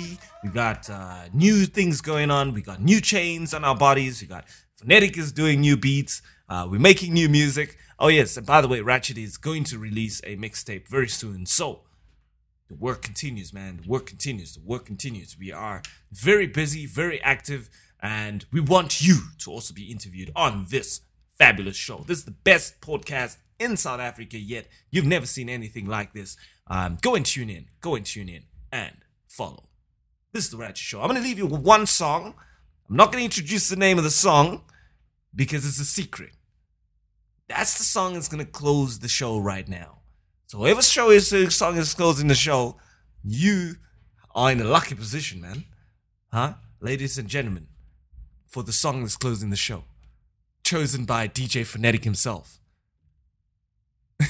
[0.45, 2.53] We got uh, new things going on.
[2.53, 4.20] We got new chains on our bodies.
[4.20, 4.45] We got
[4.79, 6.22] Phonetic is doing new beats.
[6.49, 7.76] Uh, we're making new music.
[7.99, 11.47] Oh yes, and by the way, Ratchet is going to release a mixtape very soon.
[11.47, 11.81] So
[12.68, 13.81] the work continues, man.
[13.83, 14.55] The work continues.
[14.55, 15.37] The work continues.
[15.37, 17.68] We are very busy, very active,
[18.01, 21.01] and we want you to also be interviewed on this
[21.37, 22.05] fabulous show.
[22.07, 24.68] This is the best podcast in South Africa yet.
[24.93, 26.37] You've never seen anything like this.
[26.68, 27.66] Um, go and tune in.
[27.81, 29.64] Go and tune in and follow.
[30.33, 31.01] This is the Ratchet Show.
[31.01, 32.37] I'm going to leave you with one song.
[32.89, 34.62] I'm not going to introduce the name of the song
[35.34, 36.30] because it's a secret.
[37.47, 39.99] That's the song that's going to close the show right now.
[40.47, 42.78] So whoever show is the song is closing the show,
[43.22, 43.74] you
[44.34, 45.64] are in a lucky position, man.
[46.32, 46.55] Huh?
[46.80, 47.66] Ladies and gentlemen,
[48.47, 49.84] for the song that's closing the show.
[50.64, 52.59] Chosen by DJ Phonetic himself.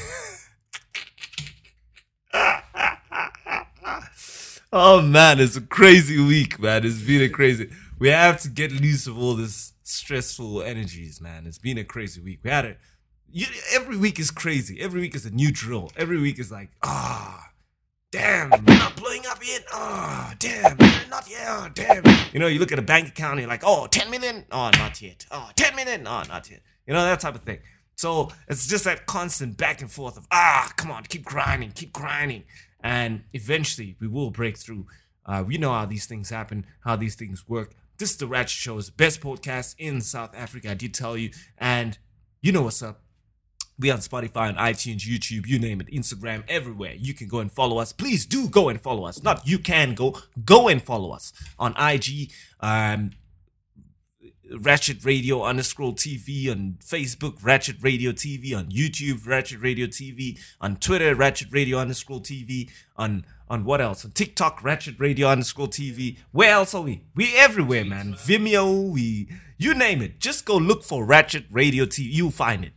[4.72, 6.84] oh man, it's a crazy week, man.
[6.84, 7.70] It's been a crazy.
[7.99, 11.46] We have to get loose of all this stressful energies, man.
[11.46, 12.40] It's been a crazy week.
[12.44, 12.76] We had
[13.30, 14.80] you, every week is crazy.
[14.80, 15.90] Every week is a new drill.
[15.96, 17.51] Every week is like, ah,
[18.12, 19.64] damn, we're not blowing up yet.
[19.72, 21.44] Ah, damn, we're not yet.
[21.49, 22.05] Oh, damn.
[22.32, 24.44] You know, you look at a bank account and you're like, oh, 10 million?
[24.53, 25.26] Oh, not yet.
[25.32, 26.07] Oh, 10 million?
[26.07, 26.61] Oh, not yet.
[26.86, 27.59] You know, that type of thing.
[27.96, 31.92] So it's just that constant back and forth of, ah, come on, keep grinding, keep
[31.92, 32.44] grinding.
[32.80, 34.86] And eventually we will break through.
[35.26, 37.74] Uh, we know how these things happen, how these things work.
[37.99, 41.30] This is the Ratchet Show's best podcast in South Africa, I did tell you.
[41.59, 41.99] And
[42.40, 43.01] you know what's up.
[43.76, 46.94] We on Spotify, on iTunes, YouTube, you name it, Instagram, everywhere.
[46.96, 47.92] You can go and follow us.
[47.92, 49.24] Please do go and follow us.
[49.24, 52.30] Not you can go, go and follow us on IG,
[52.61, 53.11] um,
[54.61, 60.76] Ratchet Radio underscore TV on Facebook, Ratchet Radio TV on YouTube, Ratchet Radio TV on
[60.76, 64.05] Twitter, Ratchet Radio underscore TV on on what else?
[64.05, 66.18] On TikTok, Ratchet Radio underscore TV.
[66.32, 67.05] Where else are we?
[67.14, 68.14] We everywhere, man.
[68.14, 70.20] Vimeo, we you name it.
[70.20, 72.09] Just go look for Ratchet Radio TV.
[72.11, 72.72] You'll find it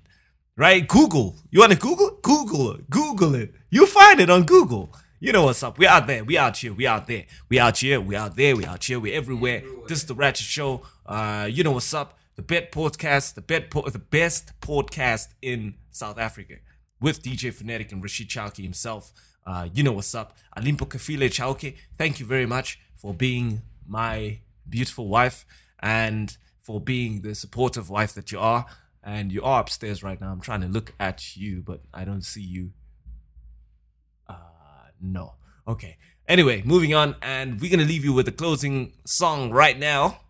[0.61, 0.87] right?
[0.87, 1.37] Google.
[1.49, 2.19] You want to Google?
[2.21, 2.89] Google it.
[2.89, 3.53] Google it.
[3.71, 4.93] You'll find it on Google.
[5.23, 5.77] You know what's up.
[5.77, 6.23] We out there.
[6.23, 6.73] We out here.
[6.73, 7.25] We out there.
[7.47, 8.01] We out here.
[8.01, 8.55] We out there.
[8.55, 8.99] We out here.
[8.99, 9.61] We're everywhere.
[9.87, 10.81] This is the Ratchet Show.
[11.05, 12.17] Uh, you know what's up.
[12.37, 16.55] The best podcast, the po- the best podcast in South Africa
[16.99, 19.13] with DJ Phonetic and Rashied Chauke himself.
[19.45, 20.35] Uh, you know what's up.
[20.57, 21.77] Alimpo Kafile Chauke.
[21.99, 25.45] Thank you very much for being my beautiful wife
[25.81, 28.65] and for being the supportive wife that you are
[29.03, 30.31] and you are upstairs right now.
[30.31, 32.71] I'm trying to look at you, but I don't see you.
[35.01, 35.33] No.
[35.67, 35.97] Okay.
[36.27, 40.21] Anyway, moving on, and we're gonna leave you with the closing song right now,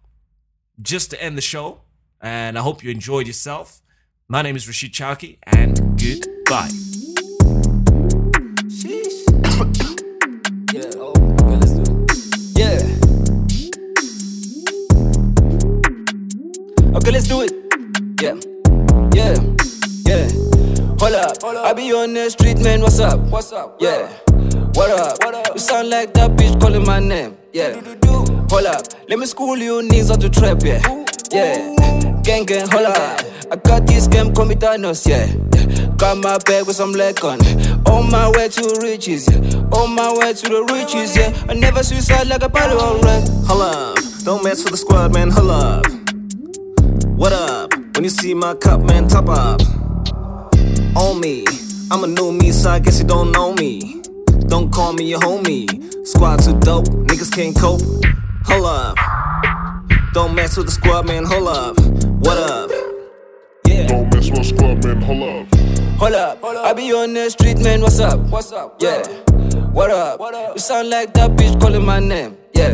[0.82, 1.82] just to end the show.
[2.22, 3.82] And I hope you enjoyed yourself.
[4.28, 6.70] My name is Rashied Chauke, and goodbye.
[10.74, 11.92] Yeah, oh, okay, let's do it.
[12.56, 12.80] Yeah.
[16.96, 17.52] Okay, let's do it.
[18.22, 18.36] Yeah.
[19.14, 19.36] Yeah.
[20.06, 20.30] Yeah.
[21.00, 21.44] Hold up.
[21.44, 22.82] I be on the street, man.
[22.82, 23.20] What's up?
[23.20, 23.78] What's up?
[23.82, 24.10] Yeah.
[24.74, 25.18] What up?
[25.24, 25.54] What up?
[25.54, 27.38] You sound like that bitch calling my name.
[27.52, 27.74] Yeah.
[28.50, 28.88] Hold up.
[29.10, 30.64] Let me school you niggas on the trap.
[30.64, 30.80] Yeah.
[31.30, 32.22] Yeah.
[32.24, 32.70] Gang gang.
[32.70, 33.22] Hold up.
[33.52, 35.06] I got this game, call me Thanos.
[35.06, 35.28] Yeah.
[35.98, 37.40] Got my bag with some leg on.
[37.86, 39.28] On my way to riches.
[39.30, 39.60] Yeah.
[39.78, 41.18] On my way to the riches.
[41.18, 41.36] Yeah.
[41.50, 43.28] I never suicide like a body alright.
[43.48, 45.32] Hold up, don't mess with the squad, man.
[45.32, 45.86] Hold up.
[47.18, 47.74] What up?
[47.96, 49.62] When you see my cup, man, top up.
[50.96, 51.46] On me.
[51.92, 54.02] I'm a new me, so I guess you don't know me.
[54.52, 55.66] Don't call me your homie.
[56.06, 57.80] Squad too dope, niggas can't cope.
[58.44, 58.98] Hold up.
[60.14, 61.80] Don't mess with the squad, man, hold up.
[62.20, 62.70] What up?
[63.66, 63.88] Yeah.
[63.88, 65.48] Don't mess with the squad, man, hold up.
[66.00, 67.80] Hold up, I be on the street, man.
[67.80, 68.20] What's up?
[68.30, 68.76] What's up?
[68.82, 69.08] Yeah.
[69.72, 70.20] What up?
[70.20, 70.56] What up?
[70.56, 72.36] You sound like that bitch calling my name.
[72.54, 72.74] Yeah.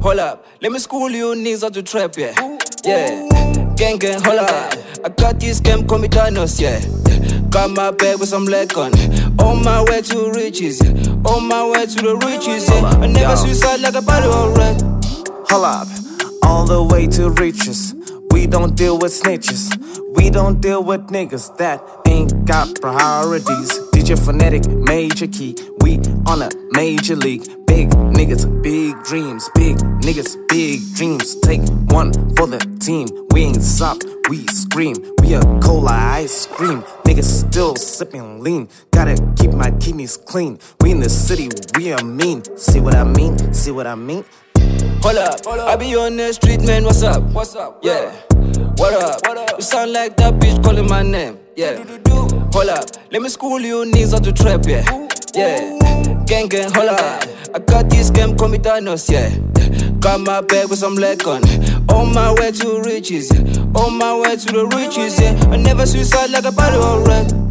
[0.00, 2.32] Hold up, let me school you niggas how to trap, yeah.
[2.82, 3.74] Yeah.
[3.76, 4.74] Gang gang, hold up.
[5.04, 6.80] I got this game, call me Thanos, yeah.
[7.54, 8.92] Got my bag with some leg on.
[9.38, 10.80] On my way to riches.
[11.24, 12.82] On my way to the riches, yeah.
[13.00, 14.82] I never suicide like a body alright.
[15.50, 15.88] Hold up,
[16.42, 17.94] all the way to riches.
[18.32, 19.70] We don't deal with snitches.
[20.16, 23.93] We don't deal with niggas that ain't got priorities.
[24.04, 25.56] DJ Phonetic, major key.
[25.80, 25.96] We
[26.26, 27.46] on a major league.
[27.64, 29.48] Big niggas, big dreams.
[29.54, 31.40] Big niggas, big dreams.
[31.40, 33.06] Take one for the team.
[33.30, 34.96] We ain't soft, we scream.
[35.22, 36.82] We a cola ice cream.
[37.06, 38.68] Niggas still sipping lean.
[38.90, 40.58] Gotta keep my kidneys clean.
[40.82, 42.44] We in the city, we are mean.
[42.58, 43.54] See what I mean?
[43.54, 44.22] See what I mean?
[45.02, 46.84] Hold up, I be on the street, man.
[46.84, 47.22] What's up?
[47.32, 47.80] What's up?
[47.82, 48.12] Yeah.
[48.76, 49.26] What up?
[49.26, 49.58] What up?
[49.58, 51.38] You sound like that bitch calling my name.
[51.56, 51.84] Yeah.
[52.54, 54.84] Hold up, let me school you knees on the trap, yeah.
[55.34, 56.24] Yeah.
[56.24, 57.28] Gang gang, hold up.
[57.52, 59.30] I got this game, call me Thanos, yeah.
[59.98, 61.42] Got my bag with some leg on.
[61.90, 63.62] On my way to riches, yeah.
[63.82, 65.34] On my way to the riches, yeah.
[65.50, 67.26] I never suicide like a body, alright.
[67.26, 67.43] Catch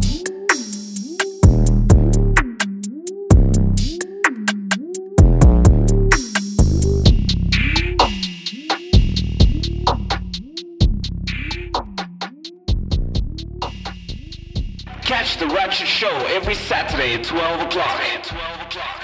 [15.80, 18.00] the Show every Saturday at 12 o'clock.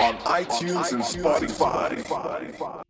[0.00, 2.84] On iTunes and Spotify.